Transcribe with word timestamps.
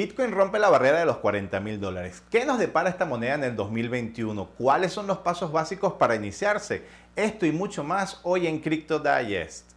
Bitcoin 0.00 0.32
rompe 0.32 0.58
la 0.58 0.70
barrera 0.70 1.00
de 1.00 1.04
los 1.04 1.18
40 1.18 1.60
mil 1.60 1.78
dólares. 1.78 2.22
¿Qué 2.30 2.46
nos 2.46 2.58
depara 2.58 2.88
esta 2.88 3.04
moneda 3.04 3.34
en 3.34 3.44
el 3.44 3.54
2021? 3.54 4.48
¿Cuáles 4.56 4.94
son 4.94 5.06
los 5.06 5.18
pasos 5.18 5.52
básicos 5.52 5.92
para 5.92 6.14
iniciarse? 6.14 6.86
Esto 7.16 7.44
y 7.44 7.52
mucho 7.52 7.84
más 7.84 8.18
hoy 8.22 8.46
en 8.46 8.60
Crypto 8.60 8.98
Digest. 8.98 9.72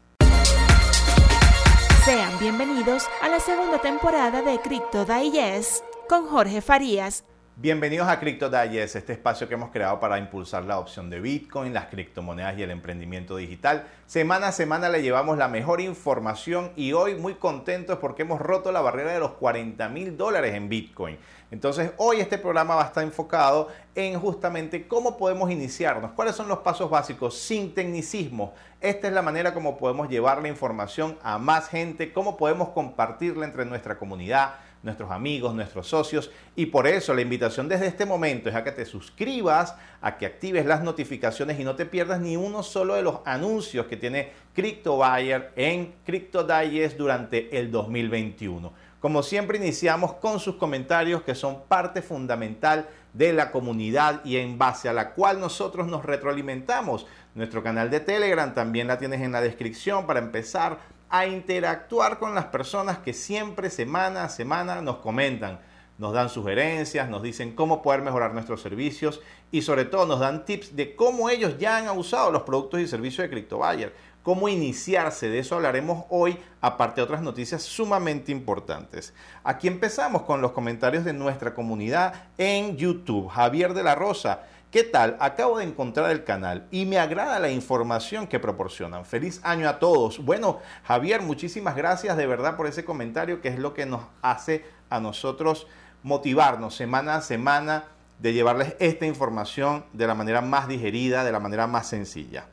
Sean 2.06 2.40
bienvenidos 2.40 3.04
a 3.22 3.28
la 3.28 3.42
segunda 3.42 3.80
temporada 3.80 4.42
de 4.42 4.62
Crypto 4.62 5.04
Digest 5.04 5.84
con 6.08 6.26
Jorge 6.28 6.62
Farías 6.62 7.26
Bienvenidos 7.56 8.08
a 8.08 8.20
Crypto 8.20 8.50
Digest, 8.50 8.96
este 8.96 9.14
espacio 9.14 9.48
que 9.48 9.54
hemos 9.54 9.70
creado 9.70 10.00
para 10.00 10.18
impulsar 10.18 10.66
la 10.66 10.80
opción 10.80 11.12
de 11.12 11.20
Bitcoin, 11.20 11.72
las 11.72 11.86
criptomonedas 11.86 12.58
y 12.58 12.64
el 12.64 12.72
emprendimiento 12.72 13.36
digital. 13.38 13.86
Semana 14.08 14.48
a 14.48 14.52
semana 14.52 14.90
le 14.90 15.04
llevamos 15.04 15.38
la 15.38 15.48
mejor 15.48 15.80
información 15.80 16.72
y 16.76 16.94
hoy 16.94 17.14
muy 17.14 17.36
contentos 17.36 18.00
porque 18.00 18.24
hemos 18.24 18.42
roto 18.42 18.72
la 18.72 18.82
barrera 18.82 19.14
de 19.14 19.20
los 19.20 19.34
40 19.34 19.88
mil 19.90 20.18
dólares 20.18 20.56
en 20.56 20.68
Bitcoin. 20.68 21.20
Entonces 21.52 21.92
hoy 21.98 22.22
este 22.22 22.40
programa 22.40 22.74
va 22.74 22.86
a 22.86 22.88
estar 22.88 23.04
enfocado 23.04 23.68
en 23.94 24.20
justamente 24.20 24.88
cómo 24.88 25.16
podemos 25.16 25.52
iniciarnos, 25.52 26.14
cuáles 26.14 26.34
son 26.34 26.48
los 26.48 26.60
pasos 26.60 26.90
básicos 26.90 27.38
sin 27.38 27.76
tecnicismo. 27.76 28.56
Esta 28.82 29.08
es 29.08 29.14
la 29.14 29.22
manera 29.22 29.54
como 29.54 29.78
podemos 29.78 30.10
llevar 30.10 30.42
la 30.42 30.48
información 30.48 31.20
a 31.22 31.38
más 31.38 31.70
gente, 31.70 32.14
cómo 32.14 32.36
podemos 32.36 32.70
compartirla 32.70 33.46
entre 33.46 33.64
nuestra 33.64 34.00
comunidad 34.00 34.56
nuestros 34.84 35.10
amigos, 35.10 35.56
nuestros 35.56 35.88
socios. 35.88 36.30
Y 36.56 36.68
por 36.68 36.86
eso 36.86 37.14
la 37.14 37.22
invitación 37.22 37.68
desde 37.68 37.88
este 37.88 38.06
momento 38.06 38.50
es 38.50 38.56
a 38.56 38.64
que 38.64 38.72
te 38.72 38.86
suscribas, 38.86 39.76
a 40.02 40.18
que 40.18 40.26
actives 40.26 40.66
las 40.66 40.84
notificaciones 40.84 41.60
y 41.60 41.64
no 41.64 41.76
te 41.76 41.86
pierdas 41.86 42.20
ni 42.20 42.38
uno 42.38 42.62
solo 42.62 42.96
de 42.96 43.02
los 43.02 43.20
anuncios 43.26 43.88
que 43.88 43.98
tiene 43.98 44.32
CryptoBuyer 44.54 45.54
en 45.56 45.96
Crypto 46.06 46.44
Digest 46.44 46.98
durante 46.98 47.58
el 47.58 47.72
2021. 47.72 48.72
Como 49.00 49.24
siempre 49.24 49.58
iniciamos 49.58 50.14
con 50.14 50.40
sus 50.40 50.56
comentarios 50.56 51.24
que 51.24 51.36
son 51.36 51.64
parte 51.64 52.02
fundamental 52.02 52.88
de 53.14 53.34
la 53.34 53.52
comunidad 53.52 54.24
y 54.24 54.38
en 54.38 54.58
base 54.58 54.90
a 54.90 54.94
la 54.94 55.12
cual 55.12 55.40
nosotros 55.40 55.88
nos 55.88 56.06
retroalimentamos. 56.06 57.06
Nuestro 57.36 57.64
canal 57.64 57.90
de 57.90 58.00
Telegram 58.00 58.54
también 58.54 58.88
la 58.88 58.98
tienes 58.98 59.22
en 59.22 59.32
la 59.32 59.42
descripción 59.42 60.08
para 60.08 60.20
empezar 60.20 60.80
a 61.14 61.28
interactuar 61.28 62.18
con 62.18 62.34
las 62.34 62.46
personas 62.46 62.98
que 62.98 63.14
siempre 63.14 63.70
semana 63.70 64.24
a 64.24 64.30
semana 64.30 64.82
nos 64.82 64.96
comentan, 64.96 65.60
nos 66.00 66.12
dan 66.12 66.28
sugerencias, 66.28 67.08
nos 67.08 67.22
dicen 67.22 67.52
cómo 67.56 67.84
poder 67.84 68.02
mejorar 68.02 68.34
nuestros 68.34 68.64
servicios 68.64 69.22
y 69.52 69.62
sobre 69.62 69.86
todo 69.86 70.08
nos 70.08 70.20
dan 70.20 70.44
tips 70.44 70.76
de 70.76 70.96
cómo 70.96 71.30
ellos 71.30 71.60
ya 71.60 71.78
han 71.78 71.96
usado 71.96 72.32
los 72.32 72.42
productos 72.42 72.80
y 72.80 72.88
servicios 72.88 73.22
de 73.22 73.30
CryptoBuyer, 73.30 73.94
cómo 74.24 74.50
iniciarse, 74.50 75.30
de 75.30 75.38
eso 75.38 75.54
hablaremos 75.54 76.06
hoy, 76.10 76.36
aparte 76.62 76.96
de 77.02 77.04
otras 77.06 77.22
noticias 77.22 77.62
sumamente 77.62 78.32
importantes. 78.32 79.14
Aquí 79.44 79.68
empezamos 79.68 80.24
con 80.24 80.42
los 80.42 80.52
comentarios 80.54 81.06
de 81.06 81.14
nuestra 81.14 81.54
comunidad 81.54 82.24
en 82.40 82.76
YouTube. 82.76 83.28
Javier 83.28 83.76
de 83.76 83.84
la 83.84 83.94
Rosa 83.94 84.48
¿Qué 84.74 84.84
tal? 84.84 85.18
Acabo 85.20 85.60
de 85.60 85.66
encontrar 85.66 86.10
el 86.10 86.24
canal 86.24 86.66
y 86.72 86.88
me 86.88 86.98
agrada 86.98 87.38
la 87.38 87.52
información 87.52 88.26
que 88.26 88.40
proporcionan. 88.40 89.06
Feliz 89.06 89.40
año 89.44 89.70
a 89.70 89.78
todos. 89.78 90.26
Bueno, 90.26 90.62
Javier, 90.84 91.22
muchísimas 91.22 91.76
gracias 91.76 92.18
de 92.18 92.26
verdad 92.26 92.58
por 92.58 92.66
ese 92.66 92.84
comentario 92.84 93.40
que 93.40 93.50
es 93.50 93.60
lo 93.60 93.76
que 93.76 93.86
nos 93.86 94.02
hace 94.24 94.66
a 94.90 95.00
nosotros 95.00 95.68
motivarnos 96.02 96.74
semana 96.74 97.18
a 97.18 97.22
semana 97.22 97.84
de 98.18 98.34
llevarles 98.34 98.76
esta 98.80 99.06
información 99.06 99.86
de 99.94 100.08
la 100.08 100.16
manera 100.16 100.42
más 100.42 100.68
digerida, 100.68 101.24
de 101.24 101.32
la 101.32 101.40
manera 101.40 101.68
más 101.68 101.88
sencilla. 101.88 102.46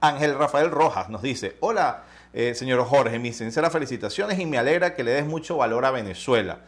Ángel 0.00 0.34
Rafael 0.34 0.70
Rojas 0.70 1.10
nos 1.10 1.20
dice, 1.20 1.58
hola 1.60 2.04
eh, 2.32 2.54
señor 2.54 2.82
Jorge, 2.86 3.18
mis 3.18 3.36
sinceras 3.36 3.70
felicitaciones 3.70 4.38
y 4.38 4.46
me 4.46 4.56
alegra 4.56 4.94
que 4.94 5.04
le 5.04 5.10
des 5.10 5.26
mucho 5.26 5.58
valor 5.58 5.84
a 5.84 5.90
Venezuela. 5.90 6.60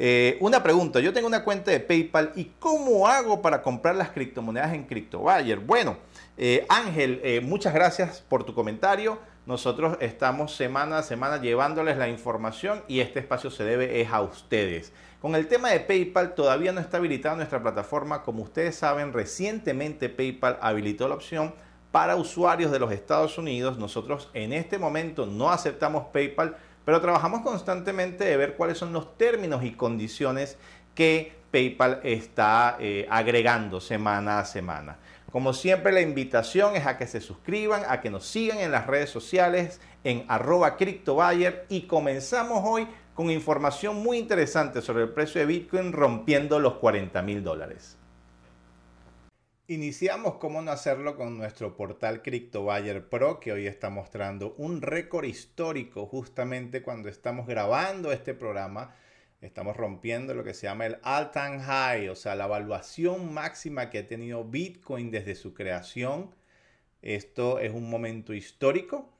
Eh, 0.00 0.38
una 0.38 0.62
pregunta, 0.62 1.00
yo 1.00 1.12
tengo 1.12 1.26
una 1.26 1.42
cuenta 1.42 1.72
de 1.72 1.80
PayPal 1.80 2.30
y 2.36 2.52
¿cómo 2.60 3.08
hago 3.08 3.42
para 3.42 3.62
comprar 3.62 3.96
las 3.96 4.10
criptomonedas 4.10 4.72
en 4.72 4.84
CryptoBuyer? 4.84 5.58
Bueno, 5.58 5.96
eh, 6.36 6.64
Ángel, 6.68 7.20
eh, 7.24 7.40
muchas 7.40 7.74
gracias 7.74 8.20
por 8.28 8.44
tu 8.44 8.54
comentario. 8.54 9.18
Nosotros 9.44 9.96
estamos 9.98 10.54
semana 10.54 10.98
a 10.98 11.02
semana 11.02 11.40
llevándoles 11.40 11.96
la 11.96 12.08
información 12.08 12.84
y 12.86 13.00
este 13.00 13.18
espacio 13.18 13.50
se 13.50 13.64
debe 13.64 14.00
es 14.00 14.12
a 14.12 14.22
ustedes. 14.22 14.92
Con 15.20 15.34
el 15.34 15.48
tema 15.48 15.70
de 15.70 15.80
PayPal 15.80 16.36
todavía 16.36 16.70
no 16.70 16.80
está 16.80 16.98
habilitada 16.98 17.34
nuestra 17.34 17.60
plataforma. 17.60 18.22
Como 18.22 18.44
ustedes 18.44 18.76
saben, 18.76 19.12
recientemente 19.12 20.08
PayPal 20.08 20.60
habilitó 20.60 21.08
la 21.08 21.16
opción 21.16 21.54
para 21.90 22.14
usuarios 22.14 22.70
de 22.70 22.78
los 22.78 22.92
Estados 22.92 23.36
Unidos. 23.36 23.78
Nosotros 23.78 24.30
en 24.32 24.52
este 24.52 24.78
momento 24.78 25.26
no 25.26 25.50
aceptamos 25.50 26.04
PayPal 26.12 26.56
pero 26.88 27.02
trabajamos 27.02 27.42
constantemente 27.42 28.24
de 28.24 28.38
ver 28.38 28.56
cuáles 28.56 28.78
son 28.78 28.94
los 28.94 29.18
términos 29.18 29.62
y 29.62 29.72
condiciones 29.72 30.56
que 30.94 31.34
PayPal 31.50 32.00
está 32.02 32.78
eh, 32.80 33.06
agregando 33.10 33.78
semana 33.78 34.38
a 34.38 34.46
semana. 34.46 34.96
Como 35.30 35.52
siempre, 35.52 35.92
la 35.92 36.00
invitación 36.00 36.76
es 36.76 36.86
a 36.86 36.96
que 36.96 37.06
se 37.06 37.20
suscriban, 37.20 37.82
a 37.86 38.00
que 38.00 38.08
nos 38.08 38.26
sigan 38.26 38.56
en 38.60 38.70
las 38.70 38.86
redes 38.86 39.10
sociales 39.10 39.82
en 40.02 40.24
arroba 40.28 40.78
CryptoBuyer 40.78 41.66
y 41.68 41.82
comenzamos 41.82 42.62
hoy 42.64 42.88
con 43.12 43.30
información 43.30 43.96
muy 43.96 44.16
interesante 44.16 44.80
sobre 44.80 45.02
el 45.02 45.10
precio 45.10 45.42
de 45.42 45.46
Bitcoin 45.46 45.92
rompiendo 45.92 46.58
los 46.58 46.76
40 46.76 47.20
mil 47.20 47.44
dólares. 47.44 47.97
Iniciamos 49.70 50.36
cómo 50.36 50.62
no 50.62 50.70
hacerlo 50.70 51.14
con 51.14 51.36
nuestro 51.36 51.76
portal 51.76 52.22
CryptoBuyer 52.22 53.06
Pro 53.10 53.38
que 53.38 53.52
hoy 53.52 53.66
está 53.66 53.90
mostrando 53.90 54.54
un 54.56 54.80
récord 54.80 55.26
histórico 55.26 56.06
justamente 56.06 56.80
cuando 56.80 57.10
estamos 57.10 57.46
grabando 57.46 58.10
este 58.10 58.32
programa. 58.32 58.96
Estamos 59.42 59.76
rompiendo 59.76 60.32
lo 60.32 60.42
que 60.42 60.54
se 60.54 60.68
llama 60.68 60.86
el 60.86 60.96
all-time 61.02 61.60
high, 61.60 62.08
o 62.08 62.16
sea, 62.16 62.34
la 62.34 62.46
evaluación 62.46 63.34
máxima 63.34 63.90
que 63.90 63.98
ha 63.98 64.06
tenido 64.06 64.42
Bitcoin 64.42 65.10
desde 65.10 65.34
su 65.34 65.52
creación. 65.52 66.34
Esto 67.02 67.58
es 67.58 67.70
un 67.70 67.90
momento 67.90 68.32
histórico 68.32 69.12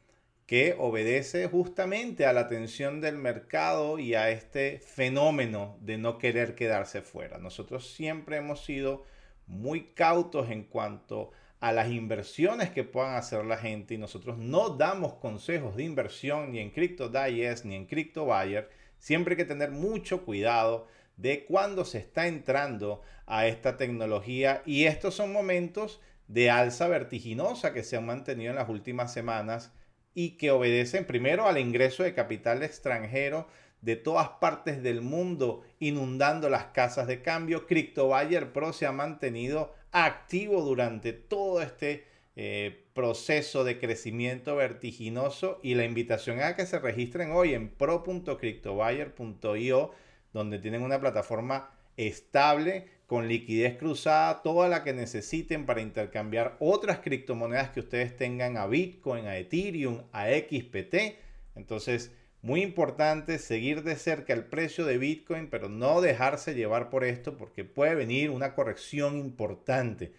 que 0.46 0.74
obedece 0.78 1.46
justamente 1.46 2.24
a 2.24 2.32
la 2.32 2.40
atención 2.40 3.02
del 3.02 3.18
mercado 3.18 3.98
y 3.98 4.14
a 4.14 4.30
este 4.30 4.78
fenómeno 4.78 5.76
de 5.82 5.98
no 5.98 6.16
querer 6.16 6.54
quedarse 6.54 7.02
fuera. 7.02 7.36
Nosotros 7.36 7.92
siempre 7.92 8.38
hemos 8.38 8.64
sido 8.64 9.04
muy 9.48 9.92
cautos 9.94 10.50
en 10.50 10.64
cuanto 10.64 11.32
a 11.60 11.72
las 11.72 11.90
inversiones 11.90 12.70
que 12.70 12.84
puedan 12.84 13.16
hacer 13.16 13.44
la 13.44 13.56
gente 13.56 13.94
y 13.94 13.98
nosotros 13.98 14.38
no 14.38 14.70
damos 14.70 15.14
consejos 15.14 15.76
de 15.76 15.84
inversión 15.84 16.52
ni 16.52 16.60
en 16.60 16.70
Crypto 16.70 17.08
Digest 17.08 17.64
ni 17.64 17.74
en 17.74 17.86
Crypto 17.86 18.26
Buyer. 18.26 18.70
Siempre 18.98 19.32
hay 19.32 19.38
que 19.38 19.44
tener 19.44 19.70
mucho 19.70 20.24
cuidado 20.24 20.86
de 21.16 21.44
cuando 21.44 21.84
se 21.84 21.98
está 21.98 22.28
entrando 22.28 23.02
a 23.26 23.46
esta 23.46 23.76
tecnología 23.76 24.62
y 24.64 24.84
estos 24.84 25.14
son 25.14 25.32
momentos 25.32 26.00
de 26.28 26.50
alza 26.50 26.86
vertiginosa 26.86 27.72
que 27.72 27.82
se 27.82 27.96
han 27.96 28.06
mantenido 28.06 28.50
en 28.50 28.56
las 28.56 28.68
últimas 28.68 29.12
semanas 29.12 29.72
y 30.14 30.36
que 30.36 30.50
obedecen 30.50 31.06
primero 31.06 31.46
al 31.46 31.58
ingreso 31.58 32.02
de 32.02 32.14
capital 32.14 32.62
extranjero 32.62 33.48
de 33.80 33.96
todas 33.96 34.28
partes 34.40 34.82
del 34.82 35.02
mundo 35.02 35.62
inundando 35.78 36.50
las 36.50 36.64
casas 36.66 37.06
de 37.06 37.22
cambio. 37.22 37.66
CryptoBuyer 37.66 38.52
Pro 38.52 38.72
se 38.72 38.86
ha 38.86 38.92
mantenido 38.92 39.74
activo 39.92 40.62
durante 40.62 41.12
todo 41.12 41.62
este 41.62 42.04
eh, 42.36 42.84
proceso 42.94 43.64
de 43.64 43.78
crecimiento 43.78 44.56
vertiginoso 44.56 45.60
y 45.62 45.74
la 45.74 45.84
invitación 45.84 46.40
a 46.40 46.56
que 46.56 46.64
se 46.66 46.78
registren 46.78 47.32
hoy 47.32 47.54
en 47.54 47.68
pro.cryptobuyer.io 47.68 49.90
donde 50.32 50.58
tienen 50.58 50.82
una 50.82 51.00
plataforma 51.00 51.70
estable 51.96 52.86
con 53.06 53.26
liquidez 53.26 53.78
cruzada, 53.78 54.42
toda 54.42 54.68
la 54.68 54.84
que 54.84 54.92
necesiten 54.92 55.66
para 55.66 55.80
intercambiar 55.80 56.56
otras 56.60 56.98
criptomonedas 56.98 57.70
que 57.70 57.80
ustedes 57.80 58.16
tengan 58.16 58.56
a 58.56 58.66
Bitcoin, 58.66 59.26
a 59.26 59.38
Ethereum, 59.38 60.02
a 60.12 60.26
XPT. 60.26 61.16
Entonces, 61.56 62.12
muy 62.40 62.62
importante 62.62 63.38
seguir 63.38 63.82
de 63.82 63.96
cerca 63.96 64.32
el 64.32 64.44
precio 64.44 64.84
de 64.84 64.98
Bitcoin, 64.98 65.48
pero 65.48 65.68
no 65.68 66.00
dejarse 66.00 66.54
llevar 66.54 66.88
por 66.88 67.04
esto 67.04 67.36
porque 67.36 67.64
puede 67.64 67.94
venir 67.94 68.30
una 68.30 68.54
corrección 68.54 69.18
importante. 69.18 70.12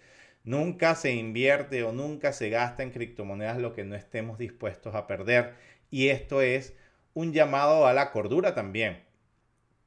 Nunca 0.44 0.96
se 0.96 1.12
invierte 1.14 1.84
o 1.84 1.92
nunca 1.94 2.34
se 2.34 2.50
gasta 2.50 2.84
en 2.84 2.92
criptomonedas 2.92 3.58
lo 3.60 3.74
que 3.74 3.84
no 3.86 3.96
estemos 3.96 4.38
dispuestos 4.38 4.96
a 4.96 5.08
perder. 5.08 5.54
Y 5.92 6.10
esto 6.10 6.42
es 6.42 6.74
un 7.14 7.34
llamado 7.34 7.88
a 7.88 7.94
la 7.94 8.12
cordura 8.12 8.54
también. 8.54 9.04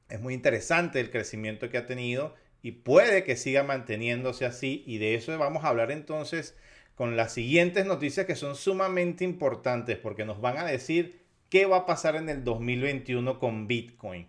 Es 0.09 0.19
muy 0.19 0.33
interesante 0.33 0.99
el 0.99 1.11
crecimiento 1.11 1.69
que 1.69 1.77
ha 1.77 1.85
tenido 1.85 2.35
y 2.61 2.71
puede 2.71 3.23
que 3.23 3.35
siga 3.35 3.63
manteniéndose 3.63 4.45
así. 4.45 4.83
Y 4.87 4.97
de 4.97 5.15
eso 5.15 5.37
vamos 5.37 5.63
a 5.63 5.69
hablar 5.69 5.91
entonces 5.91 6.55
con 6.95 7.15
las 7.17 7.33
siguientes 7.33 7.85
noticias 7.85 8.25
que 8.25 8.35
son 8.35 8.55
sumamente 8.55 9.23
importantes 9.23 9.97
porque 9.97 10.25
nos 10.25 10.41
van 10.41 10.57
a 10.57 10.65
decir 10.65 11.22
qué 11.53 11.67
va 11.67 11.77
a 11.77 11.85
pasar 11.85 12.15
en 12.15 12.29
el 12.29 12.43
2021 12.43 13.37
con 13.37 13.67
Bitcoin. 13.67 14.27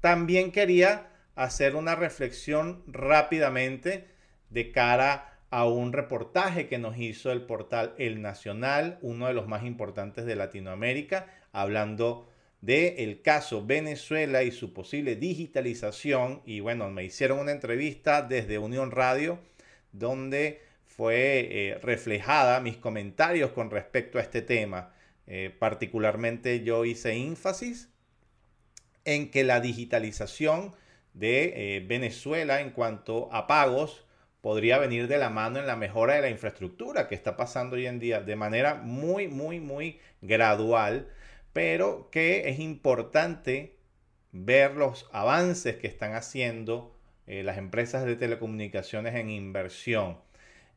También 0.00 0.50
quería 0.50 1.10
hacer 1.34 1.76
una 1.76 1.94
reflexión 1.94 2.82
rápidamente 2.86 4.08
de 4.48 4.72
cara 4.72 5.40
a 5.50 5.66
un 5.66 5.92
reportaje 5.92 6.68
que 6.68 6.78
nos 6.78 6.96
hizo 6.96 7.32
el 7.32 7.42
portal 7.42 7.94
El 7.98 8.22
Nacional, 8.22 8.98
uno 9.02 9.26
de 9.26 9.34
los 9.34 9.46
más 9.46 9.62
importantes 9.64 10.24
de 10.24 10.34
Latinoamérica, 10.34 11.26
hablando 11.52 12.30
del 12.62 13.20
caso 13.20 13.66
Venezuela 13.66 14.42
y 14.42 14.52
su 14.52 14.72
posible 14.72 15.16
digitalización. 15.16 16.40
Y 16.46 16.60
bueno, 16.60 16.90
me 16.90 17.04
hicieron 17.04 17.40
una 17.40 17.52
entrevista 17.52 18.22
desde 18.22 18.56
Unión 18.56 18.90
Radio 18.90 19.38
donde 19.92 20.62
fue 20.86 21.48
eh, 21.50 21.78
reflejada 21.82 22.60
mis 22.60 22.78
comentarios 22.78 23.50
con 23.50 23.70
respecto 23.70 24.18
a 24.18 24.22
este 24.22 24.40
tema. 24.40 24.91
Eh, 25.26 25.54
particularmente 25.58 26.62
yo 26.64 26.84
hice 26.84 27.12
énfasis 27.14 27.90
en 29.04 29.30
que 29.30 29.44
la 29.44 29.60
digitalización 29.60 30.74
de 31.14 31.76
eh, 31.76 31.80
Venezuela 31.86 32.60
en 32.60 32.70
cuanto 32.70 33.32
a 33.32 33.46
pagos 33.46 34.04
podría 34.40 34.78
venir 34.78 35.06
de 35.06 35.18
la 35.18 35.30
mano 35.30 35.60
en 35.60 35.66
la 35.66 35.76
mejora 35.76 36.14
de 36.14 36.22
la 36.22 36.30
infraestructura 36.30 37.08
que 37.08 37.14
está 37.14 37.36
pasando 37.36 37.76
hoy 37.76 37.86
en 37.86 38.00
día 38.00 38.20
de 38.20 38.36
manera 38.36 38.74
muy, 38.74 39.28
muy, 39.28 39.60
muy 39.60 40.00
gradual, 40.20 41.08
pero 41.52 42.10
que 42.10 42.48
es 42.48 42.58
importante 42.58 43.76
ver 44.32 44.74
los 44.74 45.08
avances 45.12 45.76
que 45.76 45.86
están 45.86 46.14
haciendo 46.14 46.96
eh, 47.26 47.42
las 47.44 47.58
empresas 47.58 48.04
de 48.04 48.16
telecomunicaciones 48.16 49.14
en 49.14 49.30
inversión. 49.30 50.18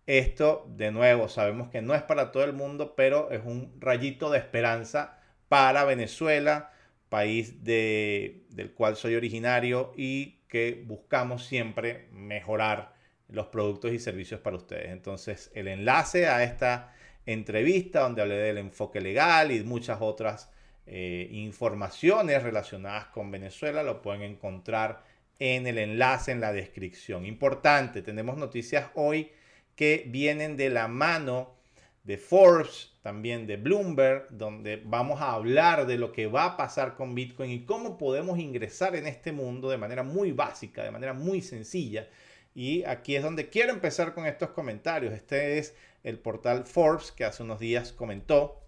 Esto, 0.07 0.67
de 0.69 0.91
nuevo, 0.91 1.27
sabemos 1.29 1.69
que 1.69 1.81
no 1.81 1.95
es 1.95 2.03
para 2.03 2.31
todo 2.31 2.43
el 2.43 2.53
mundo, 2.53 2.93
pero 2.95 3.31
es 3.31 3.41
un 3.43 3.75
rayito 3.79 4.29
de 4.29 4.37
esperanza 4.37 5.19
para 5.49 5.83
Venezuela, 5.83 6.71
país 7.09 7.63
de, 7.63 8.43
del 8.49 8.73
cual 8.73 8.95
soy 8.95 9.15
originario 9.15 9.93
y 9.95 10.41
que 10.47 10.83
buscamos 10.85 11.45
siempre 11.45 12.07
mejorar 12.11 12.93
los 13.29 13.47
productos 13.47 13.93
y 13.93 13.99
servicios 13.99 14.39
para 14.41 14.57
ustedes. 14.57 14.89
Entonces, 14.91 15.51
el 15.55 15.67
enlace 15.67 16.27
a 16.27 16.43
esta 16.43 16.93
entrevista 17.25 18.01
donde 18.01 18.21
hablé 18.21 18.35
del 18.35 18.59
enfoque 18.59 19.01
legal 19.01 19.51
y 19.51 19.63
muchas 19.63 19.97
otras 20.01 20.51
eh, 20.85 21.27
informaciones 21.31 22.43
relacionadas 22.43 23.07
con 23.07 23.31
Venezuela 23.31 23.81
lo 23.81 24.03
pueden 24.03 24.21
encontrar 24.21 25.03
en 25.39 25.65
el 25.65 25.79
enlace 25.79 26.31
en 26.31 26.41
la 26.41 26.53
descripción. 26.53 27.25
Importante, 27.25 28.03
tenemos 28.03 28.37
noticias 28.37 28.91
hoy 28.93 29.31
que 29.75 30.05
vienen 30.07 30.57
de 30.57 30.69
la 30.69 30.87
mano 30.87 31.55
de 32.03 32.17
Forbes, 32.17 32.91
también 33.01 33.47
de 33.47 33.57
Bloomberg, 33.57 34.27
donde 34.29 34.81
vamos 34.83 35.21
a 35.21 35.33
hablar 35.33 35.87
de 35.87 35.97
lo 35.97 36.11
que 36.11 36.27
va 36.27 36.45
a 36.45 36.57
pasar 36.57 36.95
con 36.95 37.15
Bitcoin 37.15 37.51
y 37.51 37.65
cómo 37.65 37.97
podemos 37.97 38.39
ingresar 38.39 38.95
en 38.95 39.07
este 39.07 39.31
mundo 39.31 39.69
de 39.69 39.77
manera 39.77 40.03
muy 40.03 40.31
básica, 40.31 40.83
de 40.83 40.91
manera 40.91 41.13
muy 41.13 41.41
sencilla. 41.41 42.07
Y 42.53 42.83
aquí 42.83 43.15
es 43.15 43.23
donde 43.23 43.49
quiero 43.49 43.71
empezar 43.73 44.13
con 44.13 44.25
estos 44.25 44.51
comentarios. 44.51 45.13
Este 45.13 45.57
es 45.57 45.75
el 46.03 46.19
portal 46.19 46.65
Forbes 46.65 47.11
que 47.11 47.25
hace 47.25 47.43
unos 47.43 47.59
días 47.59 47.91
comentó 47.91 48.61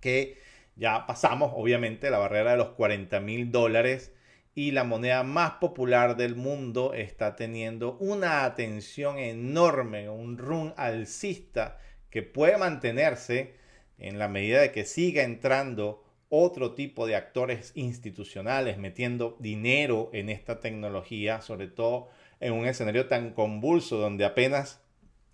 que 0.00 0.38
ya 0.76 1.06
pasamos 1.06 1.52
obviamente 1.54 2.10
la 2.10 2.18
barrera 2.18 2.52
de 2.52 2.58
los 2.58 2.70
40 2.70 3.20
mil 3.20 3.50
dólares 3.50 4.12
y 4.54 4.72
la 4.72 4.84
moneda 4.84 5.22
más 5.22 5.52
popular 5.52 6.16
del 6.16 6.36
mundo 6.36 6.92
está 6.94 7.36
teniendo 7.36 7.96
una 8.00 8.44
atención 8.44 9.18
enorme, 9.18 10.10
un 10.10 10.36
run 10.36 10.74
alcista 10.76 11.78
que 12.10 12.22
puede 12.22 12.58
mantenerse 12.58 13.54
en 13.98 14.18
la 14.18 14.28
medida 14.28 14.60
de 14.60 14.72
que 14.72 14.84
siga 14.84 15.22
entrando 15.22 16.04
otro 16.28 16.74
tipo 16.74 17.06
de 17.06 17.16
actores 17.16 17.72
institucionales 17.74 18.78
metiendo 18.78 19.36
dinero 19.38 20.10
en 20.12 20.28
esta 20.28 20.60
tecnología, 20.60 21.40
sobre 21.40 21.68
todo 21.68 22.08
en 22.40 22.52
un 22.52 22.66
escenario 22.66 23.06
tan 23.06 23.32
convulso 23.32 23.98
donde 23.98 24.24
apenas 24.24 24.82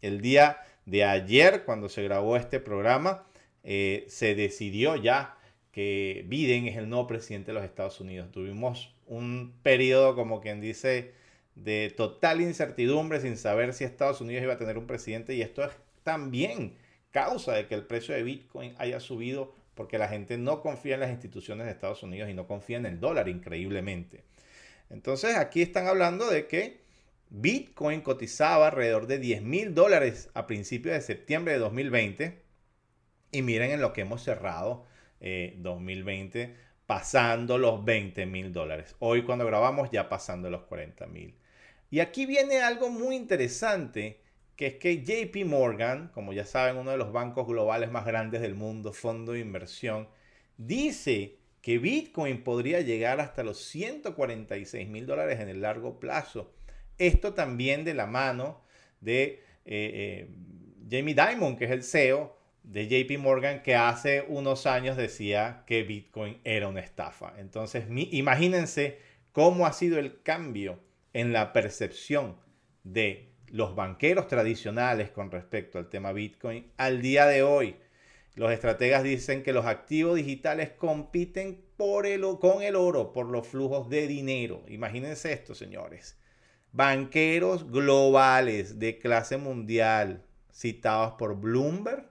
el 0.03 0.21
día 0.21 0.59
de 0.87 1.05
ayer, 1.05 1.65
cuando 1.65 1.89
se 1.89 2.03
grabó 2.03 2.37
este 2.37 2.61
programa, 2.61 3.27
eh, 3.65 4.07
se 4.09 4.35
decidió 4.35 4.97
ya 4.97 5.38
que 5.79 6.25
Biden 6.27 6.67
es 6.67 6.77
el 6.77 6.89
nuevo 6.89 7.07
presidente 7.07 7.53
de 7.53 7.53
los 7.53 7.63
Estados 7.63 8.01
Unidos. 8.01 8.33
Tuvimos 8.33 8.93
un 9.07 9.55
periodo, 9.63 10.17
como 10.17 10.41
quien 10.41 10.61
dice, 10.61 11.13
de 11.55 11.95
total 11.97 12.41
incertidumbre 12.41 13.21
sin 13.21 13.37
saber 13.37 13.73
si 13.73 13.85
Estados 13.85 14.21
Unidos 14.21 14.43
iba 14.43 14.55
a 14.55 14.59
tener 14.59 14.77
un 14.77 14.89
presidente 14.89 15.37
y 15.37 15.41
esto 15.41 15.63
es 15.63 15.71
también 16.03 16.75
causa 17.13 17.53
de 17.53 17.69
que 17.69 17.77
el 17.77 17.85
precio 17.85 18.13
de 18.13 18.25
Bitcoin 18.25 18.75
haya 18.79 18.99
subido 18.99 19.55
porque 19.77 19.99
la 19.99 20.09
gente 20.09 20.37
no 20.37 20.63
confía 20.63 20.95
en 20.95 21.01
las 21.01 21.11
instituciones 21.11 21.67
de 21.67 21.71
Estados 21.75 22.03
Unidos 22.03 22.29
y 22.29 22.35
no 22.35 22.49
confía 22.49 22.79
en 22.79 22.87
el 22.87 22.99
dólar 22.99 23.29
increíblemente. 23.29 24.25
Entonces 24.91 25.37
aquí 25.37 25.63
están 25.63 25.87
hablando 25.87 26.29
de 26.29 26.49
que 26.49 26.81
Bitcoin 27.31 28.01
cotizaba 28.01 28.67
alrededor 28.67 29.07
de 29.07 29.21
10 29.21 29.43
mil 29.43 29.77
dólares 29.77 30.29
a 30.35 30.49
principios 30.49 30.97
de 30.97 31.03
septiembre 31.03 31.53
de 31.53 31.61
2020 31.61 32.43
y 33.31 33.43
miren 33.43 33.71
en 33.71 33.81
lo 33.81 33.93
que 33.93 34.01
hemos 34.01 34.25
cerrado 34.25 34.89
2020 35.21 36.43
eh, 36.43 36.55
pasando 36.87 37.59
los 37.59 37.85
20 37.85 38.25
mil 38.27 38.53
dólares. 38.53 38.97
Hoy 38.99 39.23
cuando 39.23 39.45
grabamos 39.45 39.91
ya 39.91 40.09
pasando 40.09 40.49
los 40.51 40.63
40 40.63 41.07
mil. 41.07 41.35
Y 41.91 42.01
aquí 42.01 42.25
viene 42.27 42.63
algo 42.63 42.89
muy 42.91 43.17
interesante 43.17 44.21
que 44.57 44.67
es 44.67 44.75
que 44.75 45.05
JP 45.05 45.45
Morgan, 45.47 46.11
como 46.13 46.33
ya 46.33 46.45
saben, 46.45 46.79
uno 46.79 46.91
de 46.91 46.97
los 46.97 47.13
bancos 47.13 47.47
globales 47.47 47.93
más 47.93 48.05
grandes 48.05 48.41
del 48.41 48.55
mundo, 48.55 48.93
fondo 48.93 49.33
de 49.33 49.41
inversión, 49.41 50.09
dice 50.57 51.37
que 51.61 51.79
Bitcoin 51.79 52.43
podría 52.43 52.81
llegar 52.81 53.21
hasta 53.21 53.45
los 53.45 53.63
146 53.65 54.89
mil 54.89 55.07
dólares 55.07 55.41
en 55.41 55.49
el 55.49 55.61
largo 55.61 56.01
plazo. 56.01 56.53
Esto 56.97 57.35
también 57.35 57.85
de 57.85 57.95
la 57.95 58.07
mano 58.07 58.63
de 59.01 59.45
eh, 59.65 60.27
eh, 60.27 60.29
Jamie 60.91 61.15
Dimon, 61.15 61.57
que 61.57 61.67
es 61.67 61.71
el 61.71 61.85
CEO 61.85 62.38
de 62.63 62.87
JP 62.87 63.19
Morgan, 63.19 63.63
que 63.63 63.75
hace 63.75 64.25
unos 64.29 64.67
años 64.67 64.97
decía 64.97 65.65
que 65.67 65.83
Bitcoin 65.83 66.41
era 66.45 66.69
una 66.69 66.81
estafa. 66.81 67.35
Entonces, 67.39 67.85
imagínense 67.89 68.99
cómo 69.33 69.67
ha 69.67 69.73
sido 69.73 69.99
el 69.99 70.23
cambio 70.23 70.79
en 71.13 71.33
la 71.33 71.53
percepción 71.53 72.37
de 72.85 73.33
los 73.47 73.75
banqueros 73.75 74.27
tradicionales 74.27 75.11
con 75.11 75.31
respecto 75.31 75.79
al 75.79 75.89
tema 75.89 76.13
Bitcoin 76.13 76.71
al 76.77 77.01
día 77.01 77.27
de 77.27 77.43
hoy. 77.43 77.77
Los 78.35 78.53
estrategas 78.53 79.03
dicen 79.03 79.43
que 79.43 79.53
los 79.53 79.67
activos 79.67 80.17
digitales 80.17 80.71
compiten 80.71 81.65
con 81.79 82.63
el 82.63 82.75
oro 82.75 83.13
por 83.13 83.27
los 83.27 83.47
flujos 83.47 83.89
de 83.89 84.09
dinero. 84.09 84.65
Imagínense 84.67 85.33
esto, 85.33 85.55
señores. 85.55 86.19
Banqueros 86.73 87.71
globales 87.71 88.81
de 88.81 88.99
clase 88.99 89.37
mundial 89.37 90.25
citados 90.53 91.13
por 91.13 91.37
Bloomberg 91.37 92.11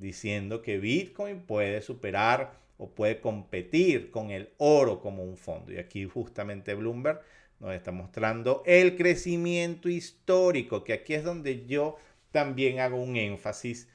diciendo 0.00 0.62
que 0.62 0.78
Bitcoin 0.78 1.40
puede 1.40 1.82
superar 1.82 2.58
o 2.78 2.90
puede 2.90 3.20
competir 3.20 4.10
con 4.10 4.30
el 4.30 4.50
oro 4.56 5.00
como 5.00 5.22
un 5.22 5.36
fondo. 5.36 5.72
Y 5.72 5.78
aquí 5.78 6.06
justamente 6.06 6.74
Bloomberg 6.74 7.20
nos 7.60 7.74
está 7.74 7.92
mostrando 7.92 8.62
el 8.64 8.96
crecimiento 8.96 9.88
histórico, 9.88 10.82
que 10.82 10.94
aquí 10.94 11.14
es 11.14 11.22
donde 11.22 11.66
yo 11.66 11.98
también 12.32 12.80
hago 12.80 12.96
un 12.96 13.16
énfasis 13.16 13.88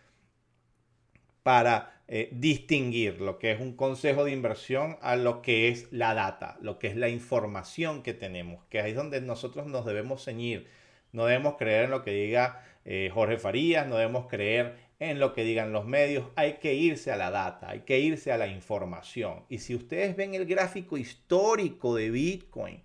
para 1.42 2.02
eh, 2.08 2.30
distinguir 2.32 3.20
lo 3.20 3.40
que 3.40 3.52
es 3.52 3.60
un 3.60 3.76
consejo 3.76 4.24
de 4.24 4.32
inversión 4.32 4.98
a 5.02 5.16
lo 5.16 5.42
que 5.42 5.70
es 5.70 5.92
la 5.92 6.14
data, 6.14 6.58
lo 6.62 6.78
que 6.78 6.88
es 6.88 6.96
la 6.96 7.10
información 7.10 8.04
que 8.04 8.14
tenemos, 8.14 8.64
que 8.66 8.80
ahí 8.80 8.92
es 8.92 8.96
donde 8.96 9.22
nosotros 9.22 9.66
nos 9.66 9.86
debemos 9.86 10.24
ceñir. 10.24 10.68
No 11.12 11.26
debemos 11.26 11.56
creer 11.58 11.86
en 11.86 11.92
lo 11.92 12.04
que 12.04 12.12
diga 12.12 12.64
eh, 12.84 13.10
Jorge 13.12 13.38
Farías, 13.40 13.88
no 13.88 13.96
debemos 13.96 14.28
creer 14.28 14.76
en 15.00 15.20
lo 15.20 15.34
que 15.34 15.44
digan 15.44 15.74
los 15.74 15.86
medios, 15.86 16.28
hay 16.36 16.54
que 16.54 16.74
irse 16.74 17.12
a 17.12 17.18
la 17.18 17.32
data, 17.32 17.70
hay 17.70 17.82
que 17.82 18.00
irse 18.00 18.32
a 18.32 18.38
la 18.38 18.48
información. 18.48 19.44
Y 19.50 19.60
si 19.60 19.76
ustedes 19.76 20.16
ven 20.16 20.34
el 20.34 20.46
gráfico 20.46 20.98
histórico 20.98 21.96
de 21.96 22.10
Bitcoin, 22.12 22.82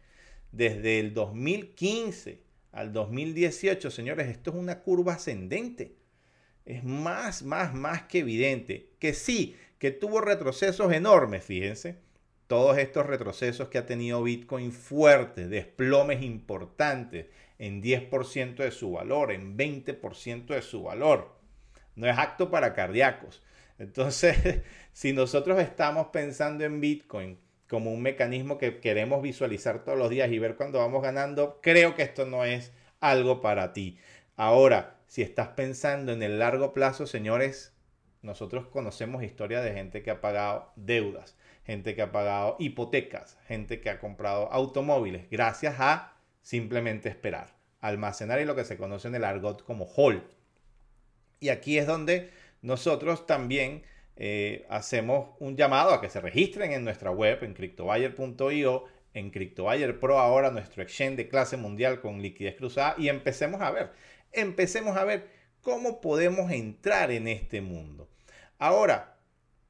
desde 0.52 0.98
el 0.98 1.14
2015 1.14 2.40
al 2.72 2.92
2018, 2.92 3.90
señores, 3.90 4.28
esto 4.28 4.50
es 4.50 4.56
una 4.56 4.80
curva 4.80 5.14
ascendente. 5.14 5.96
Es 6.64 6.84
más, 6.84 7.42
más, 7.42 7.74
más 7.74 8.02
que 8.02 8.20
evidente 8.20 8.90
que 8.98 9.14
sí, 9.14 9.56
que 9.78 9.90
tuvo 9.90 10.20
retrocesos 10.20 10.92
enormes, 10.92 11.44
fíjense. 11.44 11.98
Todos 12.46 12.78
estos 12.78 13.06
retrocesos 13.06 13.68
que 13.68 13.78
ha 13.78 13.86
tenido 13.86 14.22
Bitcoin 14.22 14.72
fuertes, 14.72 15.48
desplomes 15.48 16.22
importantes 16.22 17.26
en 17.58 17.82
10% 17.82 18.56
de 18.56 18.72
su 18.72 18.92
valor, 18.92 19.30
en 19.30 19.56
20% 19.56 20.46
de 20.46 20.62
su 20.62 20.82
valor. 20.82 21.39
No 21.96 22.06
es 22.08 22.18
acto 22.18 22.50
para 22.50 22.74
cardíacos. 22.74 23.42
Entonces, 23.78 24.60
si 24.92 25.12
nosotros 25.12 25.60
estamos 25.60 26.08
pensando 26.08 26.64
en 26.64 26.80
Bitcoin 26.80 27.38
como 27.68 27.92
un 27.92 28.02
mecanismo 28.02 28.58
que 28.58 28.80
queremos 28.80 29.22
visualizar 29.22 29.84
todos 29.84 29.96
los 29.96 30.10
días 30.10 30.30
y 30.30 30.38
ver 30.38 30.56
cuando 30.56 30.80
vamos 30.80 31.02
ganando, 31.02 31.60
creo 31.62 31.94
que 31.94 32.02
esto 32.02 32.26
no 32.26 32.44
es 32.44 32.72
algo 33.00 33.40
para 33.40 33.72
ti. 33.72 33.98
Ahora, 34.36 34.96
si 35.06 35.22
estás 35.22 35.48
pensando 35.48 36.12
en 36.12 36.22
el 36.22 36.38
largo 36.38 36.72
plazo, 36.72 37.06
señores, 37.06 37.72
nosotros 38.22 38.66
conocemos 38.66 39.22
historias 39.22 39.64
de 39.64 39.72
gente 39.72 40.02
que 40.02 40.10
ha 40.10 40.20
pagado 40.20 40.72
deudas, 40.76 41.36
gente 41.64 41.94
que 41.94 42.02
ha 42.02 42.12
pagado 42.12 42.56
hipotecas, 42.58 43.38
gente 43.46 43.80
que 43.80 43.90
ha 43.90 43.98
comprado 43.98 44.52
automóviles, 44.52 45.30
gracias 45.30 45.76
a 45.78 46.14
simplemente 46.42 47.08
esperar, 47.08 47.54
almacenar 47.80 48.40
y 48.40 48.44
lo 48.44 48.54
que 48.56 48.64
se 48.64 48.76
conoce 48.76 49.08
en 49.08 49.14
el 49.14 49.24
argot 49.24 49.64
como 49.64 49.84
hold. 49.84 50.22
Y 51.40 51.48
aquí 51.48 51.78
es 51.78 51.86
donde 51.86 52.30
nosotros 52.62 53.26
también 53.26 53.82
eh, 54.16 54.66
hacemos 54.68 55.30
un 55.38 55.56
llamado 55.56 55.92
a 55.94 56.00
que 56.00 56.10
se 56.10 56.20
registren 56.20 56.72
en 56.72 56.84
nuestra 56.84 57.10
web 57.10 57.42
en 57.42 57.54
cryptobuyer.io, 57.54 58.84
en 59.14 59.30
CryptoBuyer 59.30 59.98
Pro 59.98 60.18
ahora, 60.18 60.50
nuestro 60.50 60.82
exchange 60.82 61.16
de 61.16 61.28
clase 61.28 61.56
mundial 61.56 62.00
con 62.00 62.20
liquidez 62.20 62.56
cruzada 62.56 62.94
y 62.98 63.08
empecemos 63.08 63.60
a 63.60 63.70
ver, 63.70 63.92
empecemos 64.32 64.96
a 64.96 65.04
ver 65.04 65.28
cómo 65.62 66.00
podemos 66.00 66.50
entrar 66.52 67.10
en 67.10 67.28
este 67.28 67.60
mundo. 67.60 68.08
Ahora, 68.58 69.16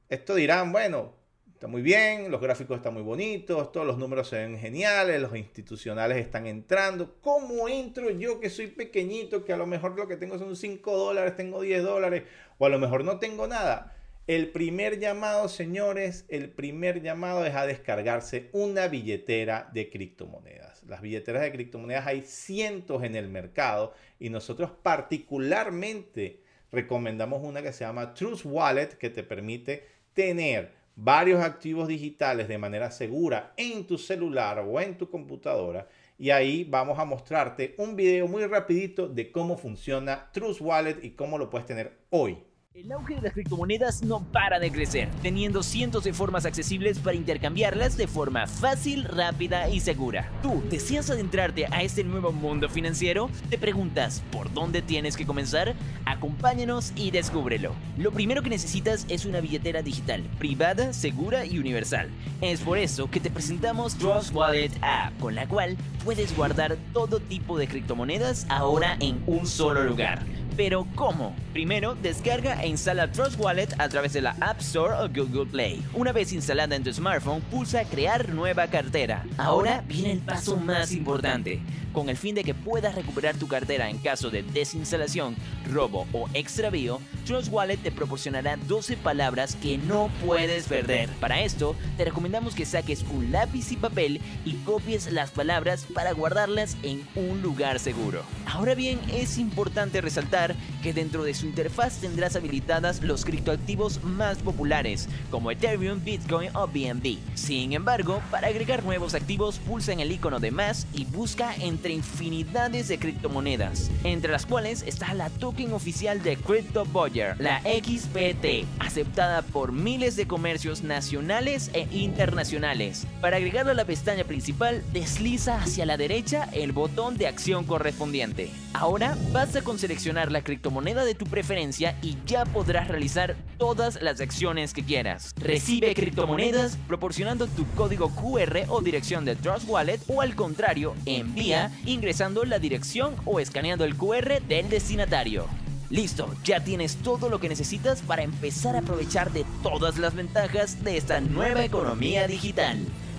esto 0.09 0.35
dirán, 0.35 0.71
bueno, 0.71 1.15
está 1.61 1.67
muy 1.67 1.83
bien, 1.83 2.31
los 2.31 2.41
gráficos 2.41 2.77
están 2.77 2.95
muy 2.95 3.03
bonitos, 3.03 3.71
todos 3.71 3.85
los 3.85 3.99
números 3.99 4.27
se 4.27 4.35
ven 4.35 4.57
geniales, 4.57 5.21
los 5.21 5.37
institucionales 5.37 6.17
están 6.17 6.47
entrando. 6.47 7.17
¿Cómo 7.21 7.69
entro 7.69 8.09
yo 8.09 8.39
que 8.39 8.49
soy 8.49 8.65
pequeñito, 8.65 9.45
que 9.45 9.53
a 9.53 9.57
lo 9.57 9.67
mejor 9.67 9.95
lo 9.95 10.07
que 10.07 10.17
tengo 10.17 10.39
son 10.39 10.55
5 10.55 10.97
dólares, 10.97 11.35
tengo 11.35 11.61
10 11.61 11.83
dólares, 11.83 12.23
o 12.57 12.65
a 12.65 12.69
lo 12.69 12.79
mejor 12.79 13.05
no 13.05 13.19
tengo 13.19 13.45
nada? 13.45 13.95
El 14.25 14.49
primer 14.49 14.97
llamado, 14.99 15.47
señores, 15.49 16.25
el 16.29 16.49
primer 16.49 17.03
llamado 17.03 17.45
es 17.45 17.53
a 17.53 17.67
descargarse 17.67 18.49
una 18.53 18.87
billetera 18.87 19.69
de 19.71 19.91
criptomonedas. 19.91 20.81
Las 20.87 21.01
billeteras 21.01 21.43
de 21.43 21.51
criptomonedas 21.51 22.07
hay 22.07 22.23
cientos 22.23 23.03
en 23.03 23.15
el 23.15 23.29
mercado 23.29 23.93
y 24.19 24.31
nosotros 24.31 24.71
particularmente 24.81 26.39
recomendamos 26.71 27.43
una 27.43 27.61
que 27.61 27.71
se 27.71 27.85
llama 27.85 28.15
Trust 28.15 28.45
Wallet 28.47 28.97
que 28.97 29.11
te 29.11 29.21
permite 29.21 29.85
tener 30.15 30.80
varios 30.95 31.41
activos 31.43 31.87
digitales 31.87 32.47
de 32.47 32.57
manera 32.57 32.91
segura 32.91 33.53
en 33.57 33.87
tu 33.87 33.97
celular 33.97 34.59
o 34.59 34.79
en 34.79 34.97
tu 34.97 35.09
computadora. 35.09 35.87
Y 36.17 36.29
ahí 36.29 36.63
vamos 36.63 36.99
a 36.99 37.05
mostrarte 37.05 37.73
un 37.77 37.95
video 37.95 38.27
muy 38.27 38.45
rapidito 38.45 39.07
de 39.07 39.31
cómo 39.31 39.57
funciona 39.57 40.29
Trust 40.31 40.61
Wallet 40.61 41.03
y 41.03 41.11
cómo 41.11 41.37
lo 41.37 41.49
puedes 41.49 41.65
tener 41.65 41.97
hoy 42.09 42.43
el 42.73 42.89
auge 42.93 43.15
de 43.15 43.21
las 43.21 43.33
criptomonedas 43.33 44.01
no 44.01 44.23
para 44.31 44.57
de 44.57 44.71
crecer, 44.71 45.09
teniendo 45.21 45.61
cientos 45.61 46.05
de 46.05 46.13
formas 46.13 46.45
accesibles 46.45 46.99
para 46.99 47.17
intercambiarlas 47.17 47.97
de 47.97 48.07
forma 48.07 48.47
fácil, 48.47 49.03
rápida 49.03 49.69
y 49.69 49.81
segura. 49.81 50.31
¿Tú 50.41 50.63
deseas 50.69 51.09
adentrarte 51.09 51.67
a 51.69 51.83
este 51.83 52.05
nuevo 52.05 52.31
mundo 52.31 52.69
financiero? 52.69 53.29
¿Te 53.49 53.57
preguntas 53.57 54.23
por 54.31 54.53
dónde 54.53 54.81
tienes 54.81 55.17
que 55.17 55.25
comenzar? 55.25 55.75
Acompáñanos 56.05 56.93
y 56.95 57.11
descúbrelo. 57.11 57.75
Lo 57.97 58.11
primero 58.11 58.41
que 58.41 58.49
necesitas 58.49 59.05
es 59.09 59.25
una 59.25 59.41
billetera 59.41 59.81
digital, 59.81 60.23
privada, 60.39 60.93
segura 60.93 61.45
y 61.45 61.59
universal. 61.59 62.09
Es 62.39 62.61
por 62.61 62.77
eso 62.77 63.11
que 63.11 63.19
te 63.19 63.29
presentamos 63.29 63.95
Trust 63.95 64.33
Wallet 64.33 64.71
App, 64.81 65.19
con 65.19 65.35
la 65.35 65.45
cual 65.45 65.75
puedes 66.05 66.35
guardar 66.35 66.77
todo 66.93 67.19
tipo 67.19 67.59
de 67.59 67.67
criptomonedas 67.67 68.45
ahora 68.49 68.95
en 69.01 69.21
un 69.27 69.45
solo 69.45 69.83
lugar. 69.83 70.25
Pero 70.63 70.85
¿cómo? 70.93 71.35
Primero, 71.53 71.95
descarga 71.95 72.61
e 72.61 72.67
instala 72.67 73.11
Trust 73.11 73.39
Wallet 73.39 73.69
a 73.79 73.89
través 73.89 74.13
de 74.13 74.21
la 74.21 74.35
App 74.39 74.59
Store 74.59 74.93
o 74.93 75.09
Google 75.09 75.47
Play. 75.47 75.83
Una 75.95 76.11
vez 76.11 76.31
instalada 76.33 76.75
en 76.75 76.83
tu 76.83 76.93
smartphone, 76.93 77.41
pulsa 77.41 77.83
Crear 77.85 78.29
nueva 78.29 78.67
cartera. 78.67 79.25
Ahora 79.39 79.83
viene 79.87 80.11
el 80.11 80.19
paso 80.19 80.57
más 80.57 80.91
importante 80.91 81.59
con 81.91 82.09
el 82.09 82.17
fin 82.17 82.35
de 82.35 82.43
que 82.43 82.53
puedas 82.53 82.95
recuperar 82.95 83.35
tu 83.35 83.47
cartera 83.47 83.89
en 83.89 83.97
caso 83.97 84.29
de 84.29 84.43
desinstalación, 84.43 85.35
robo 85.69 86.07
o 86.13 86.27
extravío, 86.33 87.01
Trust 87.25 87.51
Wallet 87.51 87.77
te 87.77 87.91
proporcionará 87.91 88.57
12 88.57 88.97
palabras 88.97 89.55
que 89.55 89.77
no 89.77 90.09
puedes 90.25 90.65
perder. 90.65 91.09
Para 91.19 91.41
esto, 91.41 91.75
te 91.97 92.05
recomendamos 92.05 92.55
que 92.55 92.65
saques 92.65 93.03
un 93.11 93.31
lápiz 93.31 93.71
y 93.71 93.77
papel 93.77 94.21
y 94.45 94.53
copies 94.63 95.11
las 95.11 95.31
palabras 95.31 95.85
para 95.93 96.13
guardarlas 96.13 96.77
en 96.83 97.05
un 97.15 97.41
lugar 97.41 97.79
seguro. 97.79 98.23
Ahora 98.45 98.75
bien, 98.75 98.99
es 99.11 99.37
importante 99.37 100.01
resaltar 100.01 100.50
God 100.51 100.70
que 100.81 100.93
dentro 100.93 101.23
de 101.23 101.33
su 101.33 101.47
interfaz 101.47 101.97
tendrás 101.97 102.35
habilitadas 102.35 103.01
los 103.01 103.25
criptoactivos 103.25 104.03
más 104.03 104.37
populares, 104.37 105.09
como 105.31 105.49
Ethereum, 105.51 106.03
Bitcoin 106.03 106.49
o 106.55 106.67
BNB. 106.67 107.17
Sin 107.33 107.73
embargo, 107.73 108.21
para 108.29 108.47
agregar 108.47 108.83
nuevos 108.83 109.15
activos, 109.15 109.57
pulsa 109.59 109.93
en 109.93 109.99
el 109.99 110.11
icono 110.11 110.39
de 110.39 110.51
más 110.51 110.85
y 110.93 111.05
busca 111.05 111.55
en 111.55 111.71
entre 111.71 111.93
infinidades 111.93 112.89
de 112.89 112.99
criptomonedas, 112.99 113.89
entre 114.03 114.31
las 114.31 114.45
cuales 114.45 114.83
está 114.85 115.13
la 115.13 115.29
token 115.29 115.71
oficial 115.71 116.21
de 116.21 116.35
Crypto 116.35 116.85
Boyer, 116.85 117.35
la 117.39 117.61
XPT, 117.61 118.67
aceptada 118.79 119.41
por 119.41 119.71
miles 119.71 120.17
de 120.17 120.27
comercios 120.27 120.83
nacionales 120.83 121.71
e 121.73 121.87
internacionales. 121.91 123.07
Para 123.21 123.37
agregarlo 123.37 123.71
a 123.71 123.75
la 123.75 123.85
pestaña 123.85 124.25
principal, 124.25 124.83
desliza 124.91 125.61
hacia 125.61 125.85
la 125.85 125.95
derecha 125.95 126.49
el 126.51 126.73
botón 126.73 127.17
de 127.17 127.27
acción 127.27 127.63
correspondiente. 127.63 128.51
Ahora 128.73 129.17
basta 129.31 129.61
con 129.63 129.79
seleccionar 129.79 130.31
la 130.31 130.43
criptomoneda 130.43 130.70
de 130.79 131.15
tu 131.15 131.25
preferencia 131.25 131.97
y 132.01 132.17
ya 132.25 132.45
podrás 132.45 132.87
realizar 132.87 133.35
todas 133.57 134.01
las 134.01 134.21
acciones 134.21 134.73
que 134.73 134.83
quieras. 134.83 135.33
Recibe 135.37 135.93
criptomonedas 135.93 136.77
proporcionando 136.87 137.47
tu 137.47 137.65
código 137.75 138.09
QR 138.09 138.65
o 138.69 138.81
dirección 138.81 139.25
de 139.25 139.35
Trust 139.35 139.67
Wallet 139.67 139.99
o 140.07 140.21
al 140.21 140.35
contrario, 140.35 140.95
envía 141.05 141.71
ingresando 141.85 142.45
la 142.45 142.57
dirección 142.57 143.15
o 143.25 143.39
escaneando 143.39 143.83
el 143.83 143.95
QR 143.95 144.41
del 144.41 144.69
destinatario. 144.69 145.45
Listo, 145.89 146.33
ya 146.45 146.63
tienes 146.63 146.95
todo 146.97 147.29
lo 147.29 147.41
que 147.41 147.49
necesitas 147.49 148.01
para 148.01 148.23
empezar 148.23 148.77
a 148.77 148.79
aprovechar 148.79 149.31
de 149.31 149.45
todas 149.61 149.97
las 149.97 150.15
ventajas 150.15 150.83
de 150.85 150.95
esta 150.95 151.19
nueva 151.19 151.65
economía 151.65 152.27
digital. 152.27 152.77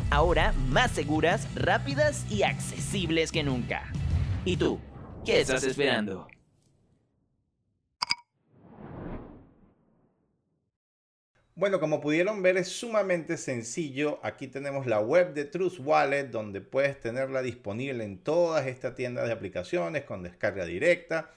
Ahora 0.08 0.54
más 0.70 0.90
seguras, 0.92 1.46
rápidas 1.54 2.24
y 2.30 2.44
accesibles 2.44 3.30
que 3.30 3.42
nunca. 3.42 3.92
¿Y 4.46 4.56
tú? 4.56 4.80
¿Qué 5.24 5.40
estás 5.40 5.64
esperando? 5.64 6.31
Bueno, 11.54 11.80
como 11.80 12.00
pudieron 12.00 12.40
ver 12.40 12.56
es 12.56 12.68
sumamente 12.68 13.36
sencillo. 13.36 14.20
Aquí 14.22 14.46
tenemos 14.46 14.86
la 14.86 15.00
web 15.00 15.34
de 15.34 15.44
Trust 15.44 15.80
Wallet 15.80 16.28
donde 16.28 16.62
puedes 16.62 16.98
tenerla 16.98 17.42
disponible 17.42 18.04
en 18.04 18.16
todas 18.16 18.66
estas 18.66 18.94
tiendas 18.94 19.26
de 19.26 19.32
aplicaciones 19.32 20.04
con 20.04 20.22
descarga 20.22 20.64
directa. 20.64 21.30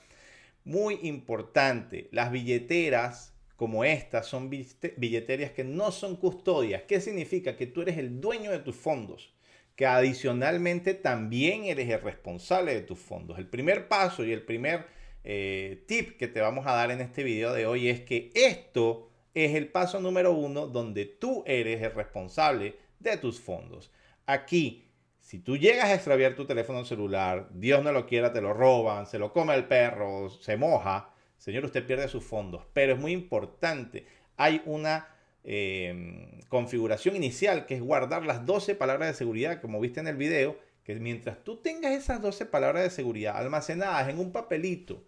Muy 0.64 1.00
importante, 1.04 2.08
las 2.12 2.32
billeteras 2.32 3.34
como 3.58 3.84
estas 3.84 4.26
son 4.26 4.50
billeterías 4.50 5.52
que 5.52 5.66
no 5.66 5.92
son 5.92 6.16
custodias. 6.16 6.84
¿Qué 6.84 7.02
significa? 7.02 7.58
Que 7.58 7.68
tú 7.68 7.82
eres 7.82 7.98
el 7.98 8.22
dueño 8.22 8.52
de 8.52 8.60
tus 8.60 8.76
fondos, 8.78 9.34
que 9.76 9.86
adicionalmente 9.86 10.94
también 10.94 11.66
eres 11.66 11.90
el 11.90 12.02
responsable 12.02 12.74
de 12.74 12.82
tus 12.82 13.00
fondos. 13.00 13.38
El 13.38 13.48
primer 13.48 13.90
paso 13.90 14.24
y 14.24 14.32
el 14.32 14.44
primer 14.44 14.86
eh, 15.26 15.84
tip 15.88 16.18
que 16.18 16.30
te 16.30 16.40
vamos 16.40 16.68
a 16.68 16.74
dar 16.74 16.92
en 16.92 17.02
este 17.02 17.24
video 17.24 17.54
de 17.54 17.66
hoy 17.66 17.90
es 17.90 18.00
que 18.02 18.32
esto 18.34 19.10
es 19.36 19.54
el 19.54 19.68
paso 19.68 20.00
número 20.00 20.32
uno 20.32 20.66
donde 20.66 21.06
tú 21.06 21.44
eres 21.46 21.82
el 21.84 21.94
responsable 21.94 22.78
de 23.00 23.18
tus 23.18 23.40
fondos. 23.40 23.92
Aquí, 24.26 24.88
si 25.20 25.40
tú 25.40 25.58
llegas 25.58 25.90
a 25.90 25.94
extraviar 25.94 26.36
tu 26.36 26.46
teléfono 26.46 26.86
celular, 26.86 27.50
Dios 27.52 27.84
no 27.84 27.92
lo 27.92 28.08
quiera, 28.08 28.32
te 28.32 28.42
lo 28.42 28.54
roban, 28.54 29.06
se 29.06 29.20
lo 29.20 29.34
come 29.34 29.54
el 29.54 29.66
perro, 29.66 30.30
se 30.30 30.56
moja, 30.56 31.10
señor, 31.38 31.66
usted 31.66 31.86
pierde 31.86 32.08
sus 32.08 32.24
fondos. 32.24 32.64
Pero 32.72 32.94
es 32.94 33.00
muy 33.00 33.12
importante, 33.12 34.08
hay 34.38 34.62
una 34.66 35.10
em, 35.44 36.40
configuración 36.48 37.18
inicial 37.18 37.66
que 37.66 37.76
es 37.76 37.82
guardar 37.82 38.26
las 38.26 38.46
12 38.46 38.74
palabras 38.76 39.10
de 39.10 39.16
seguridad, 39.16 39.60
como 39.60 39.82
viste 39.82 40.00
en 40.00 40.08
el 40.08 40.16
video, 40.16 40.58
que 40.86 40.96
mientras 40.96 41.44
tú 41.44 41.58
tengas 41.58 41.92
esas 41.92 42.22
12 42.22 42.46
palabras 42.46 42.84
de 42.84 42.90
seguridad 42.90 43.36
almacenadas 43.36 44.08
en 44.08 44.20
un 44.20 44.32
papelito, 44.32 45.04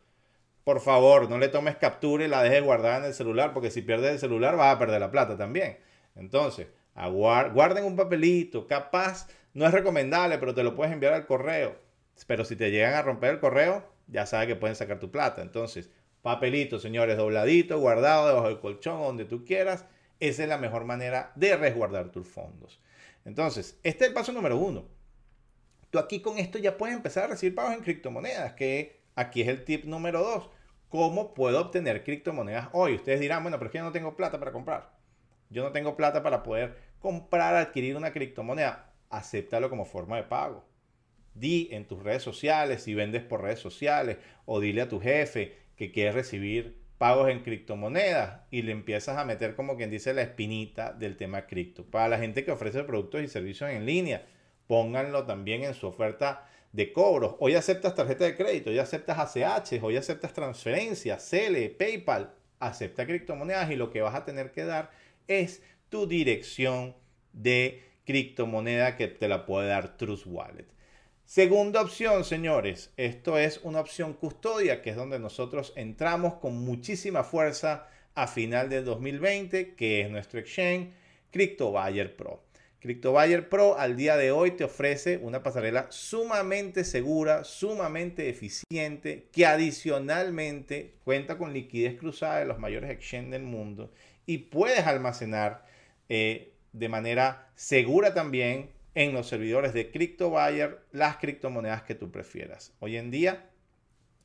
por 0.68 0.82
favor, 0.82 1.30
no 1.30 1.38
le 1.38 1.48
tomes 1.48 1.78
captura 1.78 2.26
y 2.26 2.28
la 2.28 2.44
dejes 2.44 2.62
guardada 2.62 2.98
en 2.98 3.06
el 3.06 3.14
celular, 3.14 3.54
porque 3.54 3.72
si 3.72 3.82
pierdes 3.82 4.12
el 4.12 4.20
celular 4.20 4.58
vas 4.58 4.76
a 4.76 4.78
perder 4.78 5.00
la 5.00 5.10
plata 5.10 5.38
también. 5.38 5.78
Entonces, 6.14 6.68
guarden 6.94 7.86
un 7.86 7.96
papelito, 7.96 8.68
capaz, 8.68 9.30
no 9.54 9.66
es 9.66 9.72
recomendable, 9.72 10.38
pero 10.40 10.54
te 10.54 10.64
lo 10.64 10.76
puedes 10.76 10.92
enviar 10.92 11.14
al 11.14 11.26
correo. 11.26 11.78
Pero 12.28 12.44
si 12.44 12.58
te 12.58 12.70
llegan 12.70 12.96
a 12.96 13.02
romper 13.02 13.36
el 13.36 13.40
correo, 13.40 13.90
ya 14.08 14.26
sabes 14.26 14.50
que 14.50 14.58
pueden 14.58 14.76
sacar 14.76 15.00
tu 15.00 15.10
plata. 15.10 15.42
Entonces, 15.42 15.90
papelito, 16.22 16.80
señores, 16.80 17.16
dobladito, 17.16 17.80
guardado 17.80 18.28
debajo 18.28 18.50
del 18.50 18.60
colchón, 18.60 19.02
donde 19.02 19.24
tú 19.24 19.46
quieras. 19.46 19.86
Esa 20.20 20.44
es 20.44 20.50
la 20.50 20.58
mejor 20.58 20.84
manera 20.84 21.32
de 21.36 21.56
resguardar 21.56 22.12
tus 22.12 22.28
fondos. 22.28 22.82
Entonces, 23.24 23.80
este 23.84 24.04
es 24.04 24.10
el 24.10 24.14
paso 24.14 24.34
número 24.34 24.58
uno. 24.58 24.84
Tú 25.92 25.98
aquí 25.98 26.20
con 26.20 26.38
esto 26.38 26.58
ya 26.58 26.76
puedes 26.76 26.94
empezar 26.94 27.24
a 27.24 27.28
recibir 27.28 27.56
pagos 27.56 27.74
en 27.74 27.84
criptomonedas, 27.84 28.52
que 28.52 29.00
aquí 29.16 29.44
es 29.44 29.48
el 29.48 29.64
tip 29.64 29.86
número 29.86 30.22
dos. 30.22 30.50
¿Cómo 30.90 31.34
puedo 31.34 31.60
obtener 31.60 32.04
criptomonedas 32.04 32.70
hoy? 32.72 32.96
Ustedes 32.96 33.20
dirán, 33.20 33.44
bueno, 33.44 33.58
pero 33.58 33.68
es 33.68 33.72
que 33.74 33.78
yo 33.80 33.84
no 33.84 33.92
tengo 33.92 34.16
plata 34.16 34.40
para 34.40 34.54
comprar. 34.54 34.92
Yo 35.50 35.64
no 35.64 35.72
tengo 35.72 35.98
plata 35.98 36.24
para 36.24 36.44
poder 36.44 36.78
comprar, 37.00 37.56
adquirir 37.56 37.98
una 37.98 38.14
criptomoneda. 38.14 38.94
Acéptalo 39.10 39.70
como 39.70 39.86
forma 39.86 40.16
de 40.18 40.24
pago. 40.24 40.66
Di 41.34 41.68
en 41.72 41.86
tus 41.86 42.02
redes 42.02 42.24
sociales, 42.24 42.84
si 42.84 42.94
vendes 42.94 43.22
por 43.22 43.42
redes 43.42 43.60
sociales, 43.60 44.18
o 44.46 44.60
dile 44.60 44.82
a 44.82 44.90
tu 44.90 45.00
jefe 45.00 45.58
que 45.76 45.92
quieres 45.92 46.16
recibir 46.16 46.78
pagos 46.98 47.30
en 47.30 47.44
criptomonedas 47.44 48.42
y 48.50 48.64
le 48.64 48.72
empiezas 48.72 49.18
a 49.18 49.26
meter 49.26 49.56
como 49.56 49.78
quien 49.78 49.92
dice 49.92 50.14
la 50.14 50.24
espinita 50.24 50.94
del 50.94 51.18
tema 51.18 51.46
cripto. 51.46 51.86
Para 51.86 52.08
la 52.08 52.18
gente 52.18 52.44
que 52.44 52.52
ofrece 52.52 52.84
productos 52.84 53.22
y 53.22 53.28
servicios 53.28 53.70
en 53.70 53.86
línea, 53.86 54.26
pónganlo 54.68 55.26
también 55.26 55.64
en 55.64 55.74
su 55.74 55.88
oferta 55.88 56.50
de 56.72 56.94
cobros. 56.94 57.36
Hoy 57.40 57.56
aceptas 57.56 57.96
tarjeta 57.96 58.26
de 58.26 58.36
crédito, 58.36 58.70
hoy 58.70 58.80
aceptas 58.80 59.36
ACH, 59.38 59.82
hoy 59.82 59.98
aceptas 59.98 60.34
transferencias, 60.34 61.28
CELE, 61.28 61.70
PayPal. 61.70 62.34
acepta 62.60 63.06
criptomonedas 63.06 63.70
y 63.72 63.76
lo 63.76 63.92
que 63.92 64.02
vas 64.02 64.16
a 64.16 64.26
tener 64.26 64.52
que 64.52 64.66
dar 64.66 64.92
es 65.28 65.62
tu 65.90 66.08
dirección 66.08 66.96
de 67.34 67.84
criptomoneda 68.06 68.96
que 68.96 69.08
te 69.08 69.28
la 69.28 69.46
puede 69.46 69.68
dar 69.68 69.98
Trust 69.98 70.26
Wallet. 70.28 70.66
Segunda 71.26 71.82
opción, 71.82 72.24
señores, 72.24 72.94
esto 72.96 73.38
es 73.38 73.60
una 73.64 73.82
opción 73.82 74.14
custodia, 74.14 74.82
que 74.82 74.92
es 74.92 74.96
donde 74.96 75.20
nosotros 75.20 75.74
entramos 75.76 76.36
con 76.36 76.56
muchísima 76.56 77.26
fuerza 77.26 77.88
a 78.16 78.28
final 78.28 78.70
del 78.70 78.86
2020, 78.86 79.76
que 79.76 80.02
es 80.02 80.10
nuestro 80.10 80.40
exchange 80.40 80.92
CryptoBuyer 81.32 82.16
Pro. 82.16 82.47
CryptoBuyer 82.88 83.50
Pro 83.50 83.78
al 83.78 83.98
día 83.98 84.16
de 84.16 84.32
hoy 84.32 84.52
te 84.52 84.64
ofrece 84.64 85.18
una 85.18 85.44
pasarela 85.44 85.88
sumamente 85.90 86.86
segura, 86.86 87.44
sumamente 87.44 88.30
eficiente, 88.30 89.28
que 89.34 89.46
adicionalmente 89.46 90.96
cuenta 91.04 91.38
con 91.38 91.52
liquidez 91.52 92.00
cruzada 92.00 92.40
de 92.40 92.46
los 92.46 92.60
mayores 92.60 92.90
exchanges 92.90 93.32
del 93.32 93.44
mundo 93.44 93.92
y 94.26 94.38
puedes 94.38 94.88
almacenar 94.88 95.66
eh, 96.08 96.54
de 96.72 96.88
manera 96.88 97.50
segura 97.56 98.14
también 98.14 98.70
en 98.96 99.12
los 99.12 99.28
servidores 99.28 99.74
de 99.74 99.92
CryptoBuyer 99.92 100.80
las 100.94 101.18
criptomonedas 101.18 101.84
que 101.84 101.94
tú 101.94 102.10
prefieras. 102.10 102.74
Hoy 102.80 102.96
en 102.96 103.12
día 103.12 103.50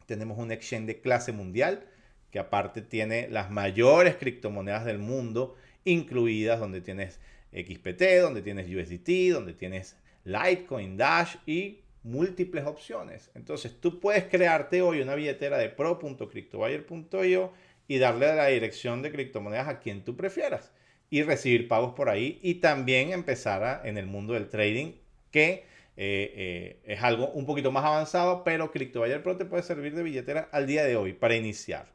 tenemos 0.06 0.38
un 0.38 0.52
exchange 0.52 0.86
de 0.86 1.00
clase 1.00 1.32
mundial 1.32 1.88
que 2.30 2.38
aparte 2.38 2.80
tiene 2.80 3.26
las 3.28 3.50
mayores 3.50 4.14
criptomonedas 4.14 4.84
del 4.84 5.00
mundo 5.00 5.56
incluidas 5.84 6.60
donde 6.60 6.80
tienes 6.80 7.18
XPT, 7.52 8.20
donde 8.20 8.42
tienes 8.42 8.66
USDT, 8.68 9.32
donde 9.32 9.54
tienes 9.54 9.96
Litecoin, 10.24 10.96
Dash 10.96 11.36
y 11.46 11.80
múltiples 12.02 12.64
opciones. 12.66 13.30
Entonces 13.34 13.80
tú 13.80 14.00
puedes 14.00 14.24
crearte 14.24 14.82
hoy 14.82 15.00
una 15.00 15.14
billetera 15.14 15.58
de 15.58 15.68
pro.cryptobuyer.io 15.68 17.52
y 17.88 17.98
darle 17.98 18.34
la 18.34 18.46
dirección 18.46 19.02
de 19.02 19.12
criptomonedas 19.12 19.68
a 19.68 19.80
quien 19.80 20.04
tú 20.04 20.16
prefieras 20.16 20.72
y 21.10 21.22
recibir 21.22 21.68
pagos 21.68 21.92
por 21.94 22.08
ahí 22.08 22.40
y 22.42 22.54
también 22.54 23.12
empezar 23.12 23.82
en 23.84 23.98
el 23.98 24.06
mundo 24.06 24.32
del 24.34 24.48
trading 24.48 24.94
que 25.30 25.64
eh, 25.96 26.32
eh, 26.34 26.80
es 26.84 27.02
algo 27.02 27.28
un 27.32 27.44
poquito 27.44 27.70
más 27.70 27.84
avanzado, 27.84 28.44
pero 28.44 28.70
CryptoBuyer 28.70 29.22
Pro 29.22 29.36
te 29.36 29.44
puede 29.44 29.62
servir 29.62 29.94
de 29.94 30.02
billetera 30.02 30.48
al 30.52 30.66
día 30.66 30.84
de 30.84 30.96
hoy 30.96 31.12
para 31.12 31.36
iniciar. 31.36 31.86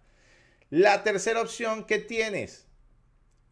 La 0.70 1.04
tercera 1.04 1.42
opción 1.42 1.86
que 1.86 1.98
tienes, 1.98 2.67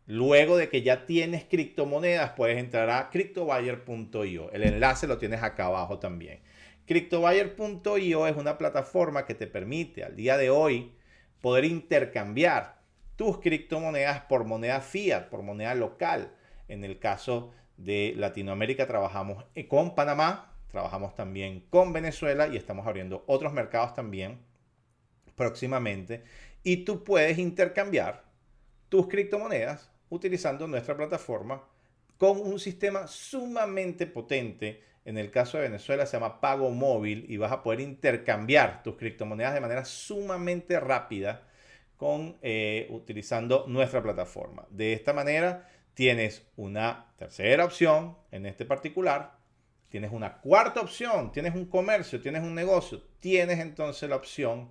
luego 0.07 0.57
de 0.57 0.69
que 0.69 0.81
ya 0.81 1.05
tienes 1.05 1.45
criptomonedas, 1.45 2.31
puedes 2.31 2.57
entrar 2.57 2.89
a 2.89 3.09
cryptobuyer.io. 3.09 4.51
El 4.51 4.63
enlace 4.63 5.07
lo 5.07 5.17
tienes 5.17 5.43
acá 5.43 5.65
abajo 5.65 5.99
también. 5.99 6.39
Cryptobuyer.io 6.85 8.27
es 8.27 8.35
una 8.35 8.57
plataforma 8.57 9.25
que 9.25 9.33
te 9.33 9.47
permite 9.47 10.03
al 10.03 10.15
día 10.15 10.37
de 10.37 10.49
hoy 10.49 10.93
poder 11.41 11.65
intercambiar 11.65 12.79
tus 13.15 13.39
criptomonedas 13.39 14.21
por 14.21 14.43
moneda 14.43 14.81
fiat, 14.81 15.29
por 15.29 15.41
moneda 15.41 15.73
local. 15.73 16.31
En 16.67 16.83
el 16.83 16.99
caso 16.99 17.51
de 17.77 18.13
Latinoamérica 18.15 18.87
trabajamos 18.87 19.45
con 19.67 19.95
Panamá, 19.95 20.53
trabajamos 20.71 21.15
también 21.15 21.61
con 21.69 21.93
Venezuela 21.93 22.47
y 22.47 22.57
estamos 22.57 22.85
abriendo 22.85 23.23
otros 23.27 23.53
mercados 23.53 23.93
también 23.93 24.39
próximamente. 25.35 26.23
Y 26.63 26.77
tú 26.77 27.03
puedes 27.03 27.37
intercambiar 27.37 28.23
tus 28.89 29.07
criptomonedas 29.07 29.94
utilizando 30.09 30.67
nuestra 30.67 30.95
plataforma 30.95 31.63
con 32.17 32.39
un 32.39 32.59
sistema 32.59 33.07
sumamente 33.07 34.07
potente. 34.07 34.83
En 35.03 35.17
el 35.17 35.29
caso 35.29 35.57
de 35.57 35.63
Venezuela 35.63 36.05
se 36.05 36.13
llama 36.13 36.41
Pago 36.41 36.69
Móvil 36.71 37.25
y 37.29 37.37
vas 37.37 37.51
a 37.51 37.61
poder 37.61 37.79
intercambiar 37.81 38.81
tus 38.81 38.95
criptomonedas 38.95 39.53
de 39.53 39.61
manera 39.61 39.85
sumamente 39.85 40.79
rápida 40.79 41.47
con, 41.97 42.37
eh, 42.41 42.87
utilizando 42.89 43.65
nuestra 43.67 44.01
plataforma. 44.01 44.65
De 44.69 44.93
esta 44.93 45.13
manera 45.13 45.69
tienes 45.93 46.45
una 46.55 47.13
tercera 47.17 47.65
opción 47.65 48.17
en 48.31 48.45
este 48.45 48.65
particular, 48.65 49.37
tienes 49.89 50.11
una 50.11 50.37
cuarta 50.41 50.81
opción, 50.81 51.31
tienes 51.31 51.55
un 51.55 51.65
comercio, 51.65 52.21
tienes 52.21 52.43
un 52.43 52.55
negocio, 52.55 53.01
tienes 53.19 53.59
entonces 53.59 54.09
la 54.09 54.17
opción 54.17 54.69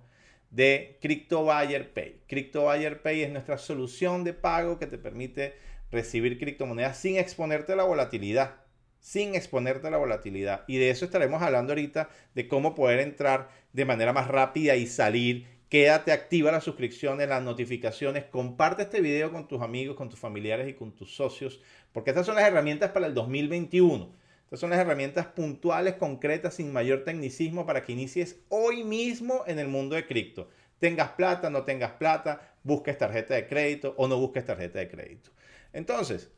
de 0.55 0.97
Crypto 1.01 1.43
Buyer 1.43 1.91
Pay. 1.93 2.21
Crypto 2.27 2.63
Buyer 2.63 3.01
Pay 3.01 3.23
es 3.23 3.31
nuestra 3.31 3.57
solución 3.57 4.23
de 4.23 4.33
pago 4.33 4.79
que 4.79 4.87
te 4.87 4.97
permite 4.97 5.53
recibir 5.91 6.39
criptomonedas 6.39 6.97
sin 6.97 7.17
exponerte 7.17 7.73
a 7.73 7.75
la 7.75 7.83
volatilidad, 7.83 8.55
sin 8.99 9.35
exponerte 9.35 9.87
a 9.87 9.91
la 9.91 9.97
volatilidad. 9.97 10.63
Y 10.67 10.77
de 10.77 10.89
eso 10.89 11.05
estaremos 11.05 11.41
hablando 11.41 11.73
ahorita, 11.73 12.09
de 12.33 12.47
cómo 12.47 12.73
poder 12.73 13.01
entrar 13.01 13.49
de 13.73 13.85
manera 13.85 14.13
más 14.13 14.29
rápida 14.29 14.75
y 14.75 14.87
salir 14.87 15.45
Quédate 15.69 16.11
activa 16.11 16.51
las 16.51 16.63
suscripciones, 16.63 17.27
las 17.27 17.41
notificaciones, 17.41 18.25
comparte 18.25 18.83
este 18.83 19.01
video 19.01 19.31
con 19.31 19.47
tus 19.47 19.61
amigos, 19.61 19.95
con 19.95 20.09
tus 20.09 20.19
familiares 20.19 20.69
y 20.69 20.73
con 20.73 20.95
tus 20.95 21.15
socios, 21.15 21.59
porque 21.91 22.11
estas 22.11 22.27
son 22.27 22.35
las 22.35 22.45
herramientas 22.45 22.91
para 22.91 23.07
el 23.07 23.15
2021. 23.15 24.13
Estas 24.55 24.61
son 24.61 24.69
las 24.69 24.79
herramientas 24.79 25.25
puntuales, 25.25 25.95
concretas, 25.95 26.53
sin 26.53 26.71
mayor 26.71 27.03
tecnicismo 27.03 27.65
para 27.65 27.83
que 27.83 27.91
inicies 27.91 28.37
hoy 28.47 28.85
mismo 28.85 29.43
en 29.47 29.59
el 29.59 29.67
mundo 29.67 29.97
de 29.97 30.07
cripto. 30.07 30.47
Tengas 30.79 31.09
plata, 31.09 31.49
no 31.49 31.63
tengas 31.65 31.91
plata, 31.91 32.53
busques 32.63 32.97
tarjeta 32.97 33.33
de 33.33 33.47
crédito 33.47 33.93
o 33.97 34.07
no 34.07 34.17
busques 34.17 34.45
tarjeta 34.45 34.79
de 34.79 34.87
crédito. 34.87 35.31
Entonces, 35.73 36.31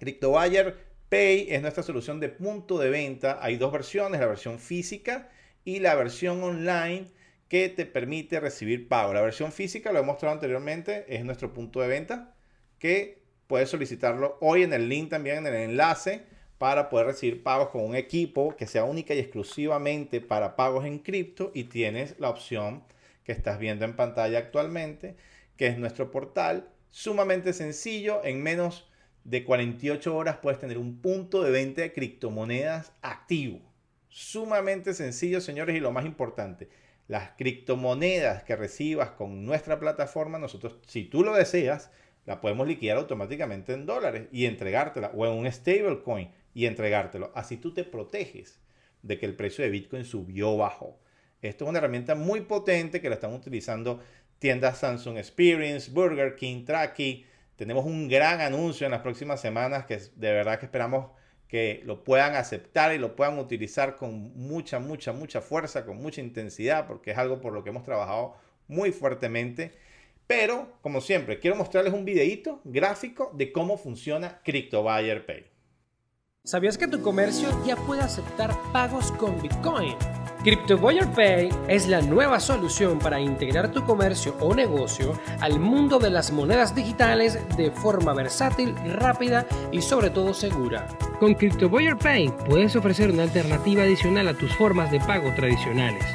CryptoBuyer 0.00 0.76
Pay 1.08 1.46
es 1.50 1.62
nuestra 1.62 1.84
solución 1.84 2.18
de 2.18 2.30
punto 2.30 2.80
de 2.80 2.90
venta. 2.90 3.38
Hay 3.40 3.58
dos 3.58 3.70
versiones, 3.70 4.20
la 4.20 4.26
versión 4.26 4.58
física 4.58 5.30
y 5.64 5.78
la 5.78 5.94
versión 5.94 6.42
online 6.42 7.06
que 7.48 7.68
te 7.68 7.86
permite 7.86 8.40
recibir 8.40 8.88
pago. 8.88 9.14
La 9.14 9.22
versión 9.22 9.52
física, 9.52 9.92
lo 9.92 10.00
he 10.00 10.02
mostrado 10.02 10.34
anteriormente, 10.34 11.04
es 11.08 11.24
nuestro 11.24 11.52
punto 11.52 11.80
de 11.80 11.86
venta 11.86 12.34
que 12.80 13.22
puedes 13.46 13.68
solicitarlo 13.68 14.36
hoy 14.40 14.64
en 14.64 14.72
el 14.72 14.88
link 14.88 15.10
también, 15.10 15.46
en 15.46 15.54
el 15.54 15.70
enlace, 15.70 16.39
para 16.60 16.90
poder 16.90 17.06
recibir 17.06 17.42
pagos 17.42 17.70
con 17.70 17.82
un 17.82 17.96
equipo 17.96 18.54
que 18.54 18.66
sea 18.66 18.84
única 18.84 19.14
y 19.14 19.18
exclusivamente 19.18 20.20
para 20.20 20.56
pagos 20.56 20.84
en 20.84 20.98
cripto 20.98 21.52
y 21.54 21.64
tienes 21.64 22.16
la 22.18 22.28
opción 22.28 22.84
que 23.24 23.32
estás 23.32 23.58
viendo 23.58 23.86
en 23.86 23.96
pantalla 23.96 24.40
actualmente, 24.40 25.16
que 25.56 25.68
es 25.68 25.78
nuestro 25.78 26.10
portal, 26.10 26.68
sumamente 26.90 27.54
sencillo, 27.54 28.22
en 28.24 28.42
menos 28.42 28.90
de 29.24 29.42
48 29.42 30.14
horas 30.14 30.36
puedes 30.42 30.60
tener 30.60 30.76
un 30.76 31.00
punto 31.00 31.42
de 31.42 31.50
venta 31.50 31.80
de 31.80 31.94
criptomonedas 31.94 32.92
activo. 33.00 33.62
Sumamente 34.10 34.92
sencillo, 34.92 35.40
señores, 35.40 35.74
y 35.74 35.80
lo 35.80 35.92
más 35.92 36.04
importante, 36.04 36.68
las 37.08 37.30
criptomonedas 37.38 38.44
que 38.44 38.54
recibas 38.54 39.12
con 39.12 39.46
nuestra 39.46 39.80
plataforma, 39.80 40.38
nosotros, 40.38 40.76
si 40.86 41.04
tú 41.04 41.24
lo 41.24 41.32
deseas, 41.32 41.90
la 42.26 42.42
podemos 42.42 42.68
liquidar 42.68 42.98
automáticamente 42.98 43.72
en 43.72 43.86
dólares 43.86 44.28
y 44.30 44.44
entregártela, 44.44 45.10
o 45.14 45.24
en 45.24 45.32
un 45.32 45.50
stablecoin 45.50 46.38
y 46.60 46.66
entregártelo. 46.66 47.32
Así 47.34 47.56
tú 47.56 47.72
te 47.72 47.84
proteges 47.84 48.60
de 49.00 49.18
que 49.18 49.24
el 49.24 49.34
precio 49.34 49.64
de 49.64 49.70
Bitcoin 49.70 50.04
subió 50.04 50.58
bajo. 50.58 51.00
Esto 51.40 51.64
es 51.64 51.70
una 51.70 51.78
herramienta 51.78 52.14
muy 52.14 52.42
potente 52.42 53.00
que 53.00 53.08
la 53.08 53.14
están 53.14 53.32
utilizando 53.32 54.00
tiendas 54.38 54.76
Samsung 54.76 55.16
Experience, 55.16 55.90
Burger 55.90 56.36
King, 56.36 56.66
Tracky. 56.66 57.24
Tenemos 57.56 57.86
un 57.86 58.08
gran 58.08 58.42
anuncio 58.42 58.84
en 58.84 58.90
las 58.90 59.00
próximas 59.00 59.40
semanas 59.40 59.86
que 59.86 59.96
de 59.96 60.32
verdad 60.32 60.58
que 60.58 60.66
esperamos 60.66 61.12
que 61.48 61.80
lo 61.86 62.04
puedan 62.04 62.34
aceptar 62.34 62.94
y 62.94 62.98
lo 62.98 63.16
puedan 63.16 63.38
utilizar 63.38 63.96
con 63.96 64.34
mucha, 64.36 64.80
mucha, 64.80 65.14
mucha 65.14 65.40
fuerza, 65.40 65.86
con 65.86 65.96
mucha 65.96 66.20
intensidad, 66.20 66.86
porque 66.86 67.12
es 67.12 67.18
algo 67.18 67.40
por 67.40 67.54
lo 67.54 67.64
que 67.64 67.70
hemos 67.70 67.84
trabajado 67.84 68.36
muy 68.68 68.92
fuertemente. 68.92 69.72
Pero, 70.26 70.74
como 70.82 71.00
siempre, 71.00 71.40
quiero 71.40 71.56
mostrarles 71.56 71.94
un 71.94 72.04
videito 72.04 72.60
gráfico 72.64 73.32
de 73.34 73.50
cómo 73.50 73.78
funciona 73.78 74.42
CryptoBuyer 74.44 75.24
Pay. 75.24 75.59
¿Sabías 76.42 76.78
que 76.78 76.88
tu 76.88 77.02
comercio 77.02 77.50
ya 77.66 77.76
puede 77.76 78.00
aceptar 78.00 78.56
pagos 78.72 79.12
con 79.12 79.42
Bitcoin? 79.42 79.94
CryptoBuyer 80.42 81.06
Pay 81.12 81.50
es 81.68 81.86
la 81.86 82.00
nueva 82.00 82.40
solución 82.40 82.98
para 82.98 83.20
integrar 83.20 83.72
tu 83.72 83.84
comercio 83.84 84.34
o 84.40 84.54
negocio 84.54 85.12
al 85.40 85.60
mundo 85.60 85.98
de 85.98 86.08
las 86.08 86.32
monedas 86.32 86.74
digitales 86.74 87.38
de 87.58 87.70
forma 87.70 88.14
versátil, 88.14 88.74
rápida 88.94 89.46
y 89.70 89.82
sobre 89.82 90.08
todo 90.08 90.32
segura. 90.32 90.88
Con 91.20 91.34
CryptoBuyer 91.34 91.98
Pay 91.98 92.32
puedes 92.48 92.74
ofrecer 92.74 93.10
una 93.10 93.24
alternativa 93.24 93.82
adicional 93.82 94.26
a 94.28 94.34
tus 94.34 94.50
formas 94.56 94.90
de 94.90 95.00
pago 95.00 95.34
tradicionales, 95.34 96.06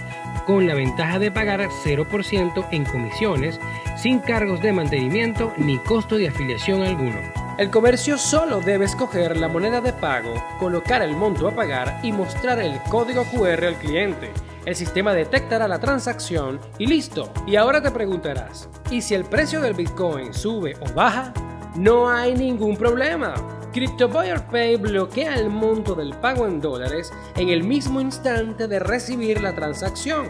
con 0.47 0.65
la 0.65 0.73
ventaja 0.73 1.19
de 1.19 1.29
pagar 1.29 1.61
0% 1.61 2.67
en 2.71 2.83
comisiones, 2.85 3.59
sin 3.95 4.17
cargos 4.17 4.59
de 4.63 4.73
mantenimiento 4.73 5.53
ni 5.57 5.77
costo 5.77 6.17
de 6.17 6.29
afiliación 6.29 6.81
alguno. 6.81 7.44
El 7.57 7.71
comercio 7.71 8.17
solo 8.17 8.59
debe 8.59 8.83
escoger 8.83 9.37
la 9.37 9.47
moneda 9.47 9.79
de 9.79 9.93
pago, 9.93 10.33
colocar 10.59 11.01
el 11.01 11.15
monto 11.15 11.47
a 11.47 11.55
pagar 11.55 12.01
y 12.03 12.11
mostrar 12.11 12.59
el 12.59 12.81
código 12.89 13.23
QR 13.31 13.63
al 13.63 13.75
cliente. 13.75 14.29
El 14.65 14.75
sistema 14.75 15.13
detectará 15.13 15.65
la 15.65 15.79
transacción 15.79 16.59
y 16.79 16.87
listo. 16.87 17.31
Y 17.47 17.55
ahora 17.55 17.81
te 17.81 17.91
preguntarás, 17.91 18.67
¿y 18.91 19.01
si 19.01 19.15
el 19.15 19.23
precio 19.23 19.61
del 19.61 19.73
Bitcoin 19.73 20.33
sube 20.33 20.75
o 20.81 20.93
baja? 20.93 21.31
No 21.77 22.09
hay 22.09 22.33
ningún 22.33 22.75
problema. 22.75 23.35
CryptoBuyer 23.71 24.41
Pay 24.47 24.75
bloquea 24.75 25.35
el 25.35 25.49
monto 25.49 25.95
del 25.95 26.13
pago 26.13 26.47
en 26.47 26.59
dólares 26.59 27.13
en 27.37 27.47
el 27.47 27.63
mismo 27.63 28.01
instante 28.01 28.67
de 28.67 28.79
recibir 28.79 29.41
la 29.41 29.55
transacción 29.55 30.29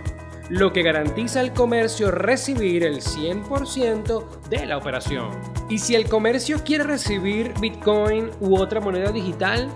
lo 0.49 0.73
que 0.73 0.83
garantiza 0.83 1.39
al 1.39 1.53
comercio 1.53 2.11
recibir 2.11 2.83
el 2.83 3.01
100% 3.01 4.23
de 4.49 4.65
la 4.65 4.77
operación. 4.77 5.29
Y 5.69 5.79
si 5.79 5.95
el 5.95 6.07
comercio 6.07 6.63
quiere 6.63 6.83
recibir 6.83 7.53
Bitcoin 7.59 8.29
u 8.39 8.57
otra 8.57 8.79
moneda 8.79 9.11
digital, 9.11 9.69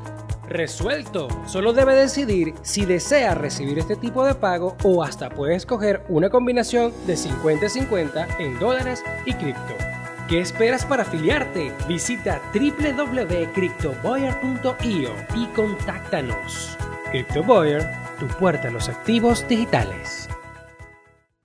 Resuelto. 0.49 1.27
Solo 1.45 1.71
debe 1.73 1.93
decidir 1.93 2.55
si 2.63 2.83
desea 2.83 3.35
recibir 3.35 3.77
este 3.77 3.95
tipo 3.95 4.25
de 4.25 4.33
pago 4.33 4.75
o 4.83 5.03
hasta 5.03 5.29
puede 5.29 5.53
escoger 5.55 6.03
una 6.09 6.31
combinación 6.31 6.91
de 7.05 7.13
50-50 7.13 8.39
en 8.39 8.57
dólares 8.57 9.03
y 9.25 9.33
cripto. 9.33 9.75
¿Qué 10.27 10.41
esperas 10.41 10.85
para 10.85 11.03
afiliarte? 11.03 11.71
Visita 11.87 12.41
www.cryptobuyer.io 12.53 15.11
y 15.35 15.45
contáctanos. 15.55 16.75
CryptoBuyer, 17.11 17.87
tu 18.19 18.25
puerta 18.27 18.69
a 18.69 18.71
los 18.71 18.89
activos 18.89 19.47
digitales. 19.47 20.27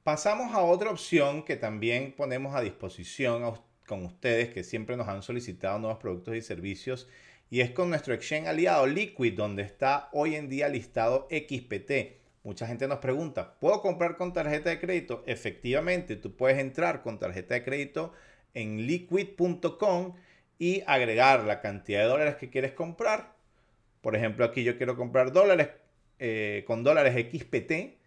Pasamos 0.05 0.53
a 0.53 0.61
otra 0.61 0.91
opción 0.91 1.45
que 1.45 1.57
también 1.57 2.13
ponemos 2.13 2.55
a 2.55 2.61
disposición 2.61 3.59
con 3.87 4.05
ustedes 4.05 4.53
que 4.53 4.63
siempre 4.63 4.99
nos 4.99 5.09
han 5.09 5.23
solicitado 5.23 5.79
nuevos 5.79 5.99
productos 5.99 6.37
y 6.37 6.43
servicios 6.43 7.09
y 7.49 7.63
es 7.63 7.71
con 7.71 7.89
nuestro 7.89 8.13
exchange 8.13 8.47
aliado 8.47 8.87
Liquid, 8.87 9.33
donde 9.33 9.63
está 9.63 10.11
hoy 10.13 10.35
en 10.35 10.51
día 10.51 10.69
listado 10.69 11.27
XPT. 11.31 12.21
Mucha 12.43 12.67
gente 12.67 12.87
nos 12.87 12.99
pregunta, 12.99 13.59
¿puedo 13.59 13.81
comprar 13.81 14.19
con 14.19 14.35
tarjeta 14.35 14.69
de 14.69 14.79
crédito? 14.79 15.23
Efectivamente, 15.27 16.17
tú 16.17 16.37
puedes 16.37 16.59
entrar 16.59 17.01
con 17.01 17.19
tarjeta 17.19 17.55
de 17.55 17.65
crédito 17.65 18.13
en 18.53 18.87
liquid.com 18.87 20.17
y 20.59 20.83
agregar 20.87 21.45
la 21.45 21.63
cantidad 21.63 22.01
de 22.01 22.09
dólares 22.09 22.37
que 22.37 22.51
quieres 22.51 22.73
comprar. 22.73 23.37
Por 24.03 24.17
ejemplo, 24.17 24.45
aquí 24.45 24.65
yo 24.65 24.77
quiero 24.77 24.97
comprar 24.99 25.33
dólares 25.33 25.71
eh, 26.19 26.63
con 26.67 26.85
dólares 26.85 27.15
XPT 27.15 28.04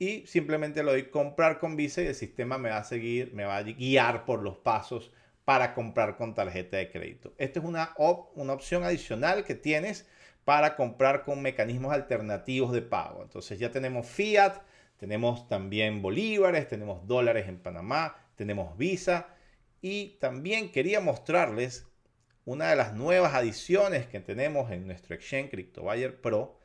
y 0.00 0.26
simplemente 0.26 0.82
lo 0.82 0.92
doy 0.92 1.10
comprar 1.10 1.58
con 1.58 1.76
Visa 1.76 2.00
y 2.00 2.06
el 2.06 2.14
sistema 2.14 2.56
me 2.56 2.70
va 2.70 2.78
a 2.78 2.84
seguir, 2.84 3.34
me 3.34 3.44
va 3.44 3.58
a 3.58 3.62
guiar 3.62 4.24
por 4.24 4.42
los 4.42 4.56
pasos 4.56 5.12
para 5.44 5.74
comprar 5.74 6.16
con 6.16 6.34
tarjeta 6.34 6.78
de 6.78 6.90
crédito. 6.90 7.34
Esta 7.36 7.58
es 7.60 7.66
una, 7.66 7.94
una 8.34 8.54
opción 8.54 8.82
adicional 8.82 9.44
que 9.44 9.54
tienes 9.54 10.08
para 10.46 10.74
comprar 10.74 11.22
con 11.22 11.42
mecanismos 11.42 11.92
alternativos 11.92 12.72
de 12.72 12.80
pago. 12.80 13.22
Entonces 13.22 13.58
ya 13.58 13.70
tenemos 13.70 14.06
fiat, 14.06 14.62
tenemos 14.96 15.46
también 15.48 16.00
bolívares, 16.00 16.66
tenemos 16.66 17.06
dólares 17.06 17.46
en 17.46 17.58
Panamá, 17.58 18.16
tenemos 18.36 18.78
Visa 18.78 19.28
y 19.82 20.16
también 20.18 20.72
quería 20.72 21.00
mostrarles 21.00 21.86
una 22.46 22.70
de 22.70 22.76
las 22.76 22.94
nuevas 22.94 23.34
adiciones 23.34 24.06
que 24.06 24.20
tenemos 24.20 24.70
en 24.70 24.86
nuestro 24.86 25.14
exchange 25.14 25.50
CryptoBuyer 25.50 26.22
Pro, 26.22 26.58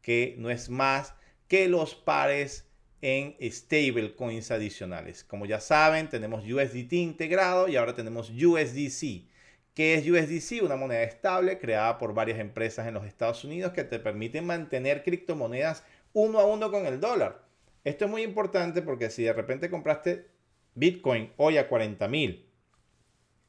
que 0.00 0.36
no 0.38 0.48
es 0.48 0.70
más 0.70 1.14
que 1.48 1.68
los 1.68 1.94
pares 1.94 2.67
en 3.00 3.36
stablecoins 3.40 4.50
adicionales. 4.50 5.24
Como 5.24 5.46
ya 5.46 5.60
saben, 5.60 6.08
tenemos 6.08 6.44
USDT 6.44 6.92
integrado 6.94 7.68
y 7.68 7.76
ahora 7.76 7.94
tenemos 7.94 8.30
USDC. 8.30 9.28
¿Qué 9.74 9.94
es 9.94 10.08
USDC? 10.08 10.64
Una 10.64 10.76
moneda 10.76 11.04
estable 11.04 11.58
creada 11.58 11.98
por 11.98 12.12
varias 12.12 12.40
empresas 12.40 12.86
en 12.88 12.94
los 12.94 13.06
Estados 13.06 13.44
Unidos 13.44 13.72
que 13.72 13.84
te 13.84 14.00
permiten 14.00 14.44
mantener 14.44 15.04
criptomonedas 15.04 15.84
uno 16.12 16.40
a 16.40 16.46
uno 16.46 16.70
con 16.70 16.86
el 16.86 17.00
dólar. 17.00 17.44
Esto 17.84 18.06
es 18.06 18.10
muy 18.10 18.22
importante 18.22 18.82
porque 18.82 19.10
si 19.10 19.22
de 19.22 19.32
repente 19.32 19.70
compraste 19.70 20.26
Bitcoin 20.74 21.32
hoy 21.36 21.58
a 21.58 21.68
40 21.68 22.08
mil 22.08 22.48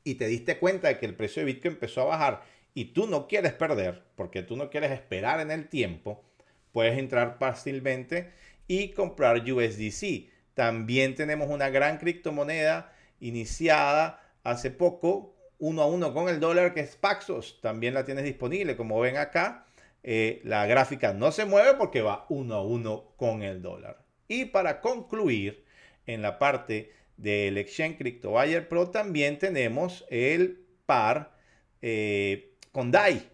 y 0.03 0.15
te 0.15 0.27
diste 0.27 0.59
cuenta 0.59 0.87
de 0.87 0.99
que 0.99 1.05
el 1.05 1.15
precio 1.15 1.41
de 1.41 1.51
Bitcoin 1.51 1.73
empezó 1.73 2.01
a 2.01 2.05
bajar 2.05 2.43
y 2.73 2.85
tú 2.85 3.07
no 3.07 3.27
quieres 3.27 3.53
perder 3.53 4.03
porque 4.15 4.43
tú 4.43 4.55
no 4.55 4.69
quieres 4.69 4.91
esperar 4.91 5.39
en 5.39 5.51
el 5.51 5.67
tiempo, 5.67 6.23
puedes 6.71 6.97
entrar 6.97 7.37
fácilmente 7.39 8.31
y 8.69 8.91
comprar 8.91 9.41
USDC. 9.41 10.29
También 10.53 11.15
tenemos 11.15 11.49
una 11.49 11.69
gran 11.69 11.97
criptomoneda 11.97 12.93
iniciada 13.19 14.21
hace 14.43 14.71
poco, 14.71 15.35
uno 15.57 15.81
a 15.81 15.87
uno 15.87 16.13
con 16.13 16.29
el 16.29 16.39
dólar, 16.39 16.73
que 16.73 16.81
es 16.81 16.95
Paxos. 16.95 17.59
También 17.61 17.95
la 17.95 18.05
tienes 18.05 18.23
disponible. 18.23 18.77
Como 18.77 18.99
ven 18.99 19.17
acá, 19.17 19.65
eh, 20.03 20.39
la 20.43 20.67
gráfica 20.67 21.13
no 21.13 21.31
se 21.31 21.45
mueve 21.45 21.73
porque 21.73 22.01
va 22.01 22.27
uno 22.29 22.55
a 22.55 22.63
uno 22.63 23.11
con 23.17 23.41
el 23.41 23.61
dólar. 23.61 24.05
Y 24.27 24.45
para 24.45 24.81
concluir, 24.81 25.65
en 26.05 26.21
la 26.21 26.37
parte 26.37 26.93
del 27.17 27.57
Exchange 27.57 27.97
Crypto 27.97 28.29
Buyer 28.31 28.69
Pro 28.69 28.91
también 28.91 29.39
tenemos 29.39 30.05
el 30.09 30.63
par 30.85 31.35
eh, 31.81 32.55
con 32.71 32.91
DAI. 32.91 33.27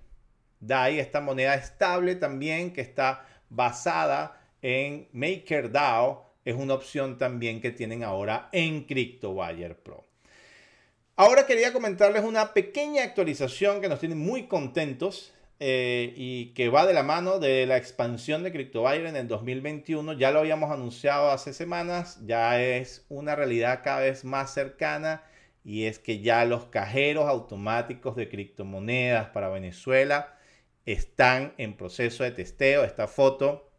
DAI, 0.61 0.99
esta 0.99 1.19
moneda 1.19 1.55
estable 1.55 2.15
también 2.15 2.71
que 2.71 2.81
está 2.81 3.25
basada 3.49 4.41
en 4.65 5.07
MakerDAO 5.11 6.25
es 6.43 6.55
una 6.55 6.73
opción 6.73 7.19
también 7.19 7.61
que 7.61 7.69
tienen 7.69 8.03
ahora 8.03 8.49
en 8.51 8.85
CryptoWire 8.85 9.75
Pro. 9.75 10.07
Ahora 11.15 11.45
quería 11.45 11.71
comentarles 11.71 12.23
una 12.23 12.51
pequeña 12.51 13.03
actualización 13.03 13.79
que 13.79 13.89
nos 13.89 13.99
tiene 13.99 14.15
muy 14.15 14.47
contentos 14.47 15.35
eh, 15.59 16.11
y 16.17 16.47
que 16.55 16.69
va 16.69 16.87
de 16.87 16.95
la 16.95 17.03
mano 17.03 17.37
de 17.37 17.67
la 17.67 17.77
expansión 17.77 18.41
de 18.41 18.51
CryptoWire 18.51 19.07
en 19.07 19.15
el 19.15 19.27
2021. 19.27 20.13
Ya 20.13 20.31
lo 20.31 20.39
habíamos 20.39 20.71
anunciado 20.71 21.29
hace 21.29 21.53
semanas, 21.53 22.19
ya 22.25 22.59
es 22.59 23.05
una 23.07 23.35
realidad 23.35 23.81
cada 23.83 23.99
vez 23.99 24.25
más 24.25 24.51
cercana 24.51 25.23
y 25.63 25.83
es 25.85 25.99
que 25.99 26.21
ya 26.21 26.43
los 26.43 26.65
cajeros 26.65 27.29
automáticos 27.29 28.15
de 28.15 28.29
criptomonedas 28.29 29.27
para 29.27 29.49
Venezuela 29.49 30.39
están 30.87 31.53
en 31.59 31.77
proceso 31.77 32.23
de 32.23 32.31
testeo. 32.31 32.83
Esta 32.83 33.07
foto 33.07 33.69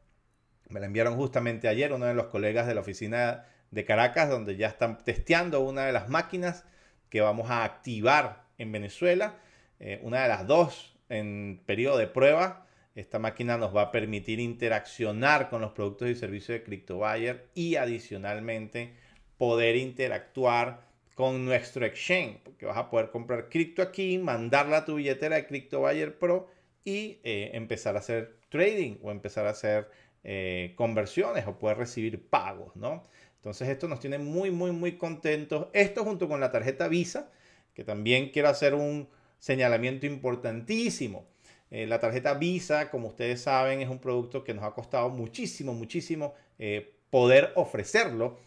me 0.68 0.80
la 0.80 0.86
enviaron 0.86 1.16
justamente 1.16 1.68
ayer 1.68 1.92
uno 1.92 2.06
de 2.06 2.14
los 2.14 2.26
colegas 2.26 2.66
de 2.66 2.74
la 2.74 2.80
oficina 2.80 3.44
de 3.70 3.84
Caracas, 3.84 4.28
donde 4.28 4.56
ya 4.56 4.68
están 4.68 4.98
testeando 5.04 5.60
una 5.60 5.86
de 5.86 5.92
las 5.92 6.08
máquinas 6.08 6.64
que 7.10 7.20
vamos 7.20 7.50
a 7.50 7.64
activar 7.64 8.44
en 8.58 8.72
Venezuela. 8.72 9.36
Eh, 9.78 10.00
una 10.02 10.22
de 10.22 10.28
las 10.28 10.46
dos 10.46 10.96
en 11.08 11.62
periodo 11.66 11.98
de 11.98 12.06
prueba. 12.06 12.66
Esta 12.94 13.18
máquina 13.18 13.58
nos 13.58 13.76
va 13.76 13.82
a 13.82 13.90
permitir 13.92 14.40
interaccionar 14.40 15.50
con 15.50 15.60
los 15.60 15.72
productos 15.72 16.08
y 16.08 16.14
servicios 16.14 16.58
de 16.58 16.64
CryptoBuyer 16.64 17.48
y 17.54 17.76
adicionalmente 17.76 18.94
poder 19.36 19.76
interactuar 19.76 20.86
con 21.14 21.44
nuestro 21.44 21.84
exchange, 21.84 22.38
porque 22.42 22.66
vas 22.66 22.76
a 22.76 22.90
poder 22.90 23.10
comprar 23.10 23.48
cripto 23.48 23.82
aquí, 23.82 24.18
mandarla 24.18 24.78
a 24.78 24.84
tu 24.84 24.96
billetera 24.96 25.36
de 25.36 25.46
CryptoBuyer 25.46 26.18
Pro 26.18 26.48
y 26.84 27.18
eh, 27.22 27.50
empezar 27.54 27.96
a 27.96 28.00
hacer 28.00 28.36
trading 28.48 28.96
o 29.02 29.10
empezar 29.10 29.46
a 29.46 29.50
hacer 29.50 29.90
eh, 30.28 30.72
conversiones 30.74 31.46
o 31.46 31.56
puede 31.56 31.76
recibir 31.76 32.28
pagos, 32.28 32.74
¿no? 32.74 33.04
Entonces 33.36 33.68
esto 33.68 33.86
nos 33.86 34.00
tiene 34.00 34.18
muy, 34.18 34.50
muy, 34.50 34.72
muy 34.72 34.98
contentos. 34.98 35.68
Esto 35.72 36.02
junto 36.02 36.26
con 36.26 36.40
la 36.40 36.50
tarjeta 36.50 36.88
Visa, 36.88 37.30
que 37.74 37.84
también 37.84 38.30
quiero 38.30 38.48
hacer 38.48 38.74
un 38.74 39.08
señalamiento 39.38 40.04
importantísimo. 40.04 41.28
Eh, 41.70 41.86
la 41.86 42.00
tarjeta 42.00 42.34
Visa, 42.34 42.90
como 42.90 43.06
ustedes 43.06 43.40
saben, 43.42 43.80
es 43.80 43.88
un 43.88 44.00
producto 44.00 44.42
que 44.42 44.52
nos 44.52 44.64
ha 44.64 44.72
costado 44.72 45.10
muchísimo, 45.10 45.74
muchísimo 45.74 46.34
eh, 46.58 46.96
poder 47.08 47.52
ofrecerlo 47.54 48.40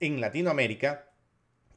en 0.00 0.20
Latinoamérica. 0.20 1.08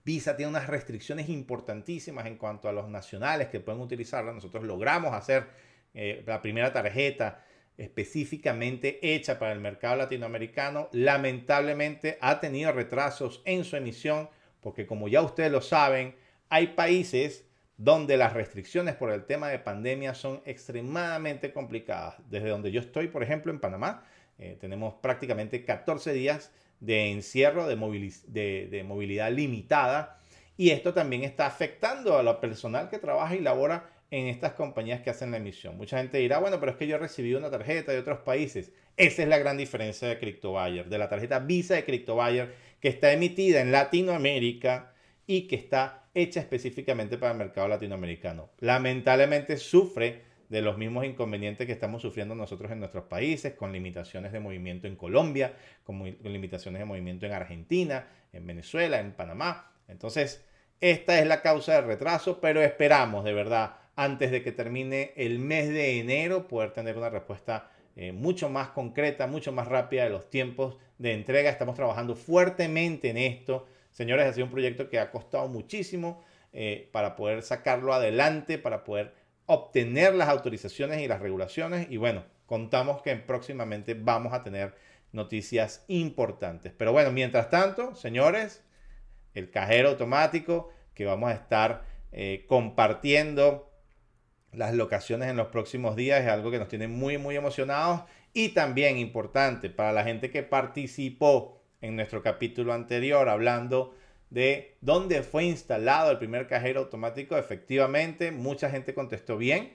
Visa 0.04 0.36
tiene 0.36 0.50
unas 0.50 0.68
restricciones 0.68 1.30
importantísimas 1.30 2.26
en 2.26 2.36
cuanto 2.36 2.68
a 2.68 2.74
los 2.74 2.90
nacionales 2.90 3.48
que 3.48 3.62
pueden 3.62 3.80
utilizarla. 3.80 4.34
Nosotros 4.34 4.66
logramos 4.66 5.14
hacer 5.14 5.46
la 5.94 6.42
primera 6.44 6.72
tarjeta 6.72 7.47
específicamente 7.78 9.00
hecha 9.02 9.38
para 9.40 9.54
el 9.54 9.60
mercado 9.60 9.96
latinoamericano, 9.98 10.90
lamentablemente 10.92 12.18
ha 12.22 12.40
tenido 12.40 12.72
retrasos 12.72 13.42
en 13.46 13.64
su 13.64 13.76
emisión 13.76 14.30
porque 14.62 14.86
como 14.86 15.08
ya 15.08 15.22
ustedes 15.22 15.52
lo 15.52 15.62
saben, 15.62 16.16
hay 16.50 16.68
países 16.68 17.46
donde 17.78 18.18
las 18.18 18.34
restricciones 18.34 18.96
por 18.96 19.12
el 19.12 19.26
tema 19.26 19.50
de 19.50 19.60
pandemia 19.60 20.14
son 20.14 20.42
extremadamente 20.46 21.54
complicadas. 21.54 22.16
Desde 22.30 22.50
donde 22.50 22.72
yo 22.72 22.82
estoy, 22.82 23.08
por 23.08 23.22
ejemplo, 23.22 23.52
en 23.52 23.60
Panamá, 23.60 24.04
eh, 24.40 24.58
tenemos 24.60 24.96
prácticamente 24.96 25.64
14 25.64 26.12
días 26.14 26.52
de 26.80 27.12
encierro 27.12 27.68
de, 27.68 27.76
movilidad 27.76 29.32
limitada 29.32 30.20
y 30.58 30.72
esto 30.72 30.94
también 30.94 31.24
está 31.24 31.46
afectando 31.46 32.18
a 32.18 32.24
lo 32.24 32.40
personal 32.40 32.90
que 32.90 33.00
trabaja 33.00 33.36
y 33.36 33.40
labora 33.40 33.90
en 34.10 34.28
estas 34.28 34.54
compañías 34.54 35.02
que 35.02 35.10
hacen 35.10 35.32
la 35.32 35.38
emisión. 35.38 35.76
Mucha 35.78 35.98
gente 35.98 36.18
dirá, 36.18 36.40
bueno, 36.40 36.60
pero 36.60 36.72
es 36.72 36.78
que 36.78 36.88
yo 36.88 36.96
he 36.96 37.00
recibido 37.00 37.40
una 37.40 37.52
tarjeta 37.52 37.92
de 37.92 38.00
otros 38.00 38.20
países. 38.20 38.72
Esa 38.96 39.24
es 39.24 39.28
la 39.28 39.38
gran 39.38 39.58
diferencia 39.58 40.08
de 40.08 40.18
CryptoBuyer, 40.18 40.88
de 40.88 40.98
la 40.98 41.10
tarjeta 41.10 41.40
Visa 41.40 41.76
de 41.76 41.84
CryptoBuyer, 41.84 42.54
que 42.80 42.88
está 42.88 43.12
emitida 43.12 43.62
en 43.62 43.72
Latinoamérica 43.72 44.94
y 45.26 45.48
que 45.48 45.58
está 45.58 46.06
hecha 46.14 46.40
específicamente 46.40 47.18
para 47.18 47.34
el 47.34 47.38
mercado 47.38 47.68
latinoamericano. 47.68 48.50
Lamentablemente 48.60 49.58
sufre 49.58 50.22
de 50.50 50.62
los 50.62 50.78
mismos 50.78 51.06
inconvenientes 51.06 51.68
que 51.68 51.74
estamos 51.74 52.02
sufriendo 52.02 52.34
nosotros 52.34 52.72
en 52.72 52.80
nuestros 52.80 53.04
países, 53.06 53.54
con 53.56 53.74
limitaciones 53.74 54.32
de 54.32 54.40
movimiento 54.40 54.88
en 54.88 54.96
Colombia, 54.96 55.54
con, 55.84 56.00
con 56.00 56.34
limitaciones 56.34 56.80
de 56.80 56.86
movimiento 56.86 57.26
en 57.26 57.34
Argentina, 57.34 58.08
en 58.32 58.48
Venezuela, 58.48 59.02
en 59.02 59.12
Panamá. 59.12 59.74
Entonces, 59.90 60.46
esta 60.80 61.20
es 61.20 61.28
la 61.28 61.42
causa 61.42 61.76
del 61.76 61.86
retraso, 61.86 62.40
pero 62.40 62.62
esperamos 62.62 63.26
de 63.26 63.34
verdad 63.34 63.76
antes 63.98 64.32
de 64.32 64.44
que 64.44 64.52
termine 64.52 65.12
el 65.18 65.40
mes 65.40 65.70
de 65.70 66.00
enero 66.00 66.48
poder 66.48 66.72
tener 66.72 66.98
una 66.98 67.10
respuesta 67.10 67.72
eh, 67.96 68.12
mucho 68.12 68.48
más 68.48 68.70
concreta, 68.70 69.26
mucho 69.26 69.52
más 69.52 69.68
rápida 69.68 70.04
de 70.04 70.12
los 70.12 70.30
tiempos 70.30 70.78
de 71.00 71.14
entrega. 71.14 71.50
Estamos 71.50 71.76
trabajando 71.76 72.16
fuertemente 72.16 73.10
en 73.10 73.18
esto. 73.18 73.66
Señores, 73.90 74.28
ha 74.28 74.34
sido 74.34 74.46
un 74.46 74.52
proyecto 74.52 74.88
que 74.88 75.00
ha 75.00 75.10
costado 75.10 75.48
muchísimo 75.48 76.24
eh, 76.54 76.90
para 76.92 77.16
poder 77.16 77.42
sacarlo 77.42 77.92
adelante, 77.92 78.60
para 78.60 78.84
poder 78.84 79.16
obtener 79.48 80.14
las 80.14 80.30
autorizaciones 80.30 81.02
y 81.02 81.08
las 81.08 81.20
regulaciones. 81.20 81.88
Y 81.90 81.98
bueno, 81.98 82.24
contamos 82.46 83.02
que 83.02 83.16
próximamente 83.16 83.96
vamos 83.96 84.32
a 84.32 84.44
tener 84.44 84.76
noticias 85.12 85.84
importantes. 85.88 86.72
Pero 86.78 86.92
bueno, 86.92 87.12
mientras 87.12 87.50
tanto, 87.50 87.96
señores, 87.96 88.64
el 89.34 89.50
cajero 89.50 89.90
automático 89.90 90.70
que 90.94 91.06
vamos 91.06 91.32
a 91.32 91.34
estar 91.34 91.84
eh, 92.12 92.46
compartiendo 92.48 93.67
las 94.52 94.74
locaciones 94.74 95.30
en 95.30 95.38
los 95.38 95.48
próximos 95.48 95.96
días 95.96 96.22
es 96.22 96.28
algo 96.28 96.52
que 96.52 96.60
nos 96.60 96.68
tiene 96.68 96.88
muy, 96.88 97.18
muy 97.18 97.36
emocionados. 97.36 98.02
Y 98.34 98.50
también 98.50 98.98
importante 98.98 99.70
para 99.70 99.92
la 99.92 100.04
gente 100.04 100.30
que 100.30 100.44
participó 100.44 101.62
en 101.82 101.96
nuestro 101.96 102.22
capítulo 102.22 102.74
anterior 102.74 103.30
hablando 103.30 103.96
de 104.30 104.76
dónde 104.82 105.24
fue 105.24 105.46
instalado 105.46 106.12
el 106.12 106.18
primer 106.18 106.48
cajero 106.48 106.82
automático. 106.82 107.38
Efectivamente, 107.38 108.32
mucha 108.32 108.70
gente 108.70 108.94
contestó 108.94 109.38
bien. 109.38 109.74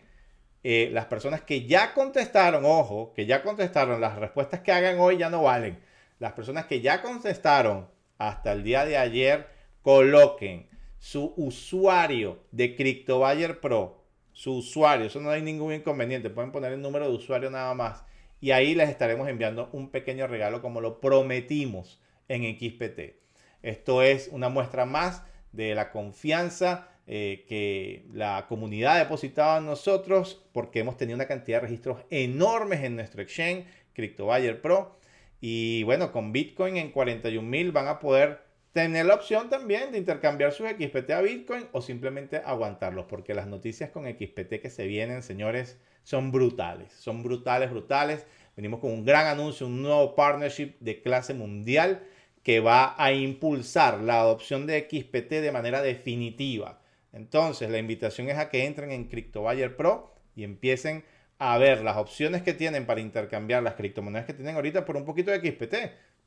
Eh, 0.64 0.90
las 0.92 1.06
personas 1.06 1.40
que 1.40 1.66
ya 1.66 1.92
contestaron, 1.92 2.64
ojo, 2.64 3.12
que 3.14 3.26
ya 3.26 3.42
contestaron, 3.42 4.00
las 4.00 4.16
respuestas 4.16 4.60
que 4.60 4.72
hagan 4.72 5.00
hoy 5.00 5.16
ya 5.18 5.28
no 5.28 5.42
valen. 5.42 5.78
Las 6.18 6.32
personas 6.32 6.66
que 6.66 6.80
ya 6.80 7.02
contestaron 7.02 7.88
hasta 8.18 8.52
el 8.52 8.62
día 8.62 8.84
de 8.84 8.96
ayer, 8.96 9.48
coloquen 9.82 10.68
su 10.98 11.34
usuario 11.36 12.44
de 12.52 12.76
CryptoBuyer 12.76 13.58
Pro, 13.58 14.01
su 14.32 14.56
usuario, 14.56 15.06
eso 15.06 15.20
no 15.20 15.30
hay 15.30 15.42
ningún 15.42 15.72
inconveniente, 15.72 16.30
pueden 16.30 16.52
poner 16.52 16.72
el 16.72 16.80
número 16.80 17.08
de 17.08 17.16
usuario 17.16 17.50
nada 17.50 17.74
más 17.74 18.04
y 18.40 18.50
ahí 18.50 18.74
les 18.74 18.88
estaremos 18.88 19.28
enviando 19.28 19.70
un 19.72 19.90
pequeño 19.90 20.26
regalo 20.26 20.60
como 20.60 20.80
lo 20.80 21.00
prometimos 21.00 22.00
en 22.28 22.42
XPT. 22.42 23.14
Esto 23.62 24.02
es 24.02 24.28
una 24.32 24.48
muestra 24.48 24.84
más 24.84 25.22
de 25.52 25.74
la 25.74 25.92
confianza 25.92 26.88
eh, 27.06 27.44
que 27.48 28.04
la 28.12 28.46
comunidad 28.48 28.96
ha 28.96 28.98
depositado 28.98 29.58
en 29.58 29.66
nosotros 29.66 30.44
porque 30.52 30.80
hemos 30.80 30.96
tenido 30.96 31.16
una 31.16 31.26
cantidad 31.26 31.58
de 31.58 31.66
registros 31.66 31.98
enormes 32.10 32.82
en 32.82 32.96
nuestro 32.96 33.22
exchange, 33.22 33.66
CryptoBuyer 33.92 34.60
Pro. 34.60 34.98
Y 35.40 35.82
bueno, 35.84 36.10
con 36.10 36.32
Bitcoin 36.32 36.76
en 36.76 36.90
41 36.90 37.48
mil 37.48 37.70
van 37.70 37.88
a 37.88 38.00
poder 38.00 38.40
tener 38.72 39.06
la 39.06 39.14
opción 39.14 39.50
también 39.50 39.92
de 39.92 39.98
intercambiar 39.98 40.52
sus 40.52 40.68
XPT 40.68 41.10
a 41.10 41.20
Bitcoin 41.20 41.66
o 41.72 41.82
simplemente 41.82 42.42
aguantarlos, 42.44 43.06
porque 43.06 43.34
las 43.34 43.46
noticias 43.46 43.90
con 43.90 44.04
XPT 44.04 44.60
que 44.60 44.70
se 44.70 44.86
vienen, 44.86 45.22
señores, 45.22 45.78
son 46.02 46.32
brutales, 46.32 46.92
son 46.92 47.22
brutales, 47.22 47.70
brutales. 47.70 48.26
Venimos 48.56 48.80
con 48.80 48.90
un 48.90 49.04
gran 49.04 49.26
anuncio, 49.26 49.66
un 49.66 49.82
nuevo 49.82 50.14
partnership 50.14 50.74
de 50.80 51.02
clase 51.02 51.34
mundial 51.34 52.02
que 52.42 52.60
va 52.60 52.94
a 52.98 53.12
impulsar 53.12 54.00
la 54.00 54.20
adopción 54.20 54.66
de 54.66 54.88
XPT 54.90 55.30
de 55.30 55.52
manera 55.52 55.80
definitiva. 55.80 56.80
Entonces, 57.12 57.70
la 57.70 57.78
invitación 57.78 58.28
es 58.30 58.38
a 58.38 58.48
que 58.48 58.64
entren 58.64 58.90
en 58.90 59.08
CryptoBuyer 59.08 59.76
Pro 59.76 60.14
y 60.34 60.44
empiecen 60.44 61.04
a 61.38 61.58
ver 61.58 61.82
las 61.82 61.96
opciones 61.96 62.42
que 62.42 62.54
tienen 62.54 62.86
para 62.86 63.00
intercambiar 63.00 63.62
las 63.62 63.74
criptomonedas 63.74 64.26
que 64.26 64.34
tienen 64.34 64.56
ahorita 64.56 64.84
por 64.84 64.96
un 64.96 65.04
poquito 65.04 65.30
de 65.30 65.40
XPT. 65.40 65.74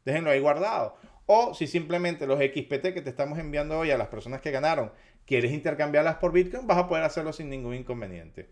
Déjenlo 0.05 0.29
ahí 0.29 0.39
guardado. 0.39 0.97
O 1.25 1.53
si 1.53 1.67
simplemente 1.67 2.27
los 2.27 2.39
XPT 2.39 2.93
que 2.93 3.01
te 3.01 3.09
estamos 3.09 3.39
enviando 3.39 3.79
hoy 3.79 3.91
a 3.91 3.97
las 3.97 4.07
personas 4.09 4.41
que 4.41 4.51
ganaron, 4.51 4.91
quieres 5.25 5.51
intercambiarlas 5.51 6.17
por 6.17 6.31
Bitcoin, 6.31 6.67
vas 6.67 6.77
a 6.77 6.87
poder 6.87 7.03
hacerlo 7.03 7.33
sin 7.33 7.49
ningún 7.49 7.75
inconveniente. 7.75 8.49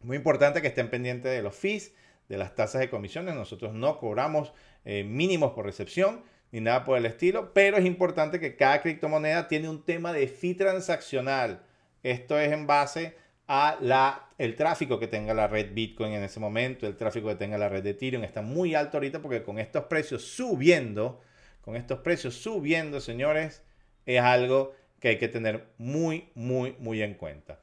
Muy 0.00 0.16
importante 0.16 0.62
que 0.62 0.68
estén 0.68 0.90
pendientes 0.90 1.30
de 1.30 1.42
los 1.42 1.54
fees, 1.54 1.94
de 2.28 2.38
las 2.38 2.54
tasas 2.54 2.80
de 2.80 2.90
comisiones. 2.90 3.34
Nosotros 3.34 3.74
no 3.74 3.98
cobramos 3.98 4.52
eh, 4.84 5.04
mínimos 5.04 5.52
por 5.52 5.66
recepción 5.66 6.22
ni 6.50 6.60
nada 6.60 6.84
por 6.84 6.98
el 6.98 7.06
estilo, 7.06 7.52
pero 7.54 7.78
es 7.78 7.84
importante 7.84 8.38
que 8.38 8.56
cada 8.56 8.82
criptomoneda 8.82 9.48
tiene 9.48 9.68
un 9.68 9.84
tema 9.84 10.12
de 10.12 10.28
fee 10.28 10.54
transaccional. 10.54 11.62
Esto 12.02 12.38
es 12.38 12.52
en 12.52 12.66
base 12.66 13.16
a 13.48 13.78
la, 13.80 14.28
el 14.38 14.54
tráfico 14.54 14.98
que 14.98 15.08
tenga 15.08 15.34
la 15.34 15.48
red 15.48 15.72
Bitcoin 15.72 16.12
en 16.12 16.22
ese 16.22 16.40
momento, 16.40 16.86
el 16.86 16.96
tráfico 16.96 17.28
que 17.28 17.36
tenga 17.36 17.56
la 17.56 17.68
red 17.68 17.82
de 17.82 17.90
Ethereum. 17.90 18.24
Está 18.24 18.42
muy 18.42 18.74
alto 18.74 18.98
ahorita 18.98 19.22
porque 19.22 19.42
con 19.42 19.58
estos 19.58 19.84
precios 19.84 20.24
subiendo, 20.24 21.20
con 21.62 21.76
estos 21.76 22.00
precios 22.00 22.34
subiendo, 22.34 23.00
señores, 23.00 23.62
es 24.04 24.20
algo 24.20 24.74
que 25.00 25.08
hay 25.08 25.18
que 25.18 25.28
tener 25.28 25.66
muy, 25.78 26.28
muy, 26.34 26.76
muy 26.78 27.02
en 27.02 27.14
cuenta. 27.14 27.60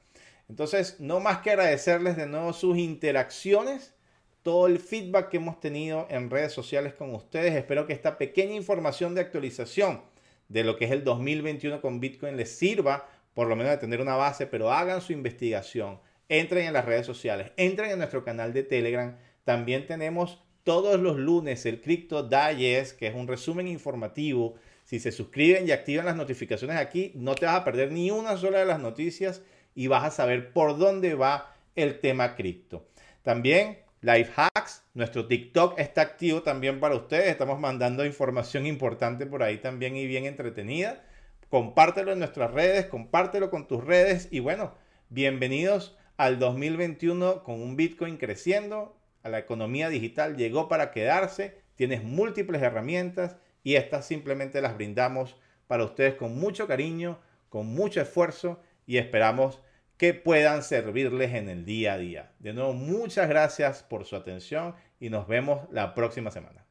Entonces, 0.50 1.00
no 1.00 1.20
más 1.20 1.40
que 1.40 1.52
agradecerles 1.52 2.18
de 2.18 2.26
nuevo 2.26 2.54
sus 2.54 2.78
interacciones 2.78 3.94
todo 4.42 4.68
el 4.68 4.80
feedback 4.80 5.30
que 5.30 5.38
hemos 5.38 5.60
tenido 5.60 6.08
en 6.10 6.30
redes 6.30 6.54
sociales 6.54 6.94
con 6.94 7.14
ustedes. 7.14 7.54
Espero 7.54 7.86
que 7.86 7.94
esta 7.94 8.18
pequeña 8.18 8.56
información 8.56 9.14
de 9.14 9.22
actualización 9.22 10.02
de 10.48 10.64
lo 10.64 10.76
que 10.78 10.86
es 10.86 10.92
el 10.92 11.04
2021 11.04 11.82
con 11.82 12.00
Bitcoin 12.00 12.36
les 12.36 12.52
sirva 12.52 13.08
por 13.34 13.48
lo 13.48 13.56
menos 13.56 13.72
de 13.72 13.78
tener 13.78 14.02
una 14.02 14.16
base, 14.16 14.48
pero 14.48 14.72
hagan 14.72 15.02
su 15.02 15.14
investigación. 15.14 16.00
Entren 16.28 16.68
en 16.68 16.74
las 16.74 16.86
redes 16.86 17.06
sociales, 17.06 17.52
entren 17.58 17.92
en 17.92 18.00
nuestro 18.00 18.24
canal 18.24 18.54
de 18.54 18.64
Telegram. 18.64 19.16
También 19.44 19.86
tenemos 19.86 20.44
todos 20.64 21.00
los 21.00 21.18
lunes 21.18 21.66
el 21.66 21.82
Crypto 21.82 22.24
Digest, 22.24 22.98
que 22.98 23.08
es 23.08 23.16
un 23.16 23.28
resumen 23.28 23.68
informativo. 23.68 24.56
Si 24.84 25.00
se 25.00 25.12
suscriben 25.12 25.68
y 25.68 25.72
activan 25.72 26.06
las 26.06 26.16
notificaciones 26.16 26.78
aquí, 26.78 27.12
no 27.16 27.36
te 27.36 27.46
vas 27.46 27.56
a 27.56 27.64
perder 27.64 27.92
ni 27.92 28.12
una 28.12 28.38
sola 28.38 28.60
de 28.60 28.66
las 28.66 28.80
noticias 28.80 29.42
y 29.76 29.88
vas 29.88 30.04
a 30.04 30.12
saber 30.12 30.52
por 30.52 30.78
dónde 30.78 31.16
va 31.16 31.56
el 31.76 32.00
tema 32.00 32.36
cripto. 32.36 32.88
También 33.22 33.80
Life 34.02 34.32
Hacks, 34.36 34.84
nuestro 34.94 35.28
TikTok 35.28 35.78
está 35.78 36.02
activo 36.02 36.42
también 36.42 36.80
para 36.80 36.96
ustedes. 36.96 37.28
Estamos 37.28 37.60
mandando 37.60 38.06
información 38.06 38.66
importante 38.66 39.26
por 39.26 39.44
ahí 39.44 39.58
también 39.58 39.96
y 39.96 40.08
bien 40.08 40.26
entretenida. 40.26 41.04
Compártelo 41.50 42.12
en 42.14 42.20
nuestras 42.20 42.52
redes, 42.52 42.86
compártelo 42.86 43.50
con 43.50 43.68
tus 43.68 43.84
redes 43.84 44.28
y 44.32 44.40
bueno, 44.40 44.74
bienvenidos 45.10 45.98
al 46.16 46.40
2021 46.40 47.44
con 47.44 47.62
un 47.62 47.76
Bitcoin 47.76 48.18
creciendo. 48.18 48.99
A 49.24 49.30
la 49.30 49.40
economía 49.40 49.90
digital 49.90 50.38
llegó 50.38 50.68
para 50.68 50.92
quedarse. 50.92 51.62
Tienes 51.76 52.04
múltiples 52.04 52.62
herramientas 52.62 53.38
y 53.64 53.76
estas 53.76 54.06
simplemente 54.06 54.62
las 54.62 54.76
brindamos 54.76 55.36
para 55.68 55.84
ustedes 55.84 56.16
con 56.16 56.38
mucho 56.40 56.68
cariño, 56.68 57.20
con 57.50 57.68
mucho 57.68 58.02
esfuerzo 58.02 58.62
y 58.86 58.98
esperamos 58.98 59.60
que 59.98 60.14
puedan 60.14 60.64
servirles 60.64 61.34
en 61.34 61.50
el 61.50 61.66
día 61.66 61.94
a 61.94 61.98
día. 61.98 62.32
De 62.40 62.54
nuevo, 62.54 62.74
muchas 62.74 63.28
gracias 63.28 63.84
por 63.84 64.06
su 64.06 64.16
atención 64.16 64.76
y 65.00 65.10
nos 65.10 65.28
vemos 65.28 65.68
la 65.72 65.94
próxima 65.94 66.32
semana. 66.32 66.69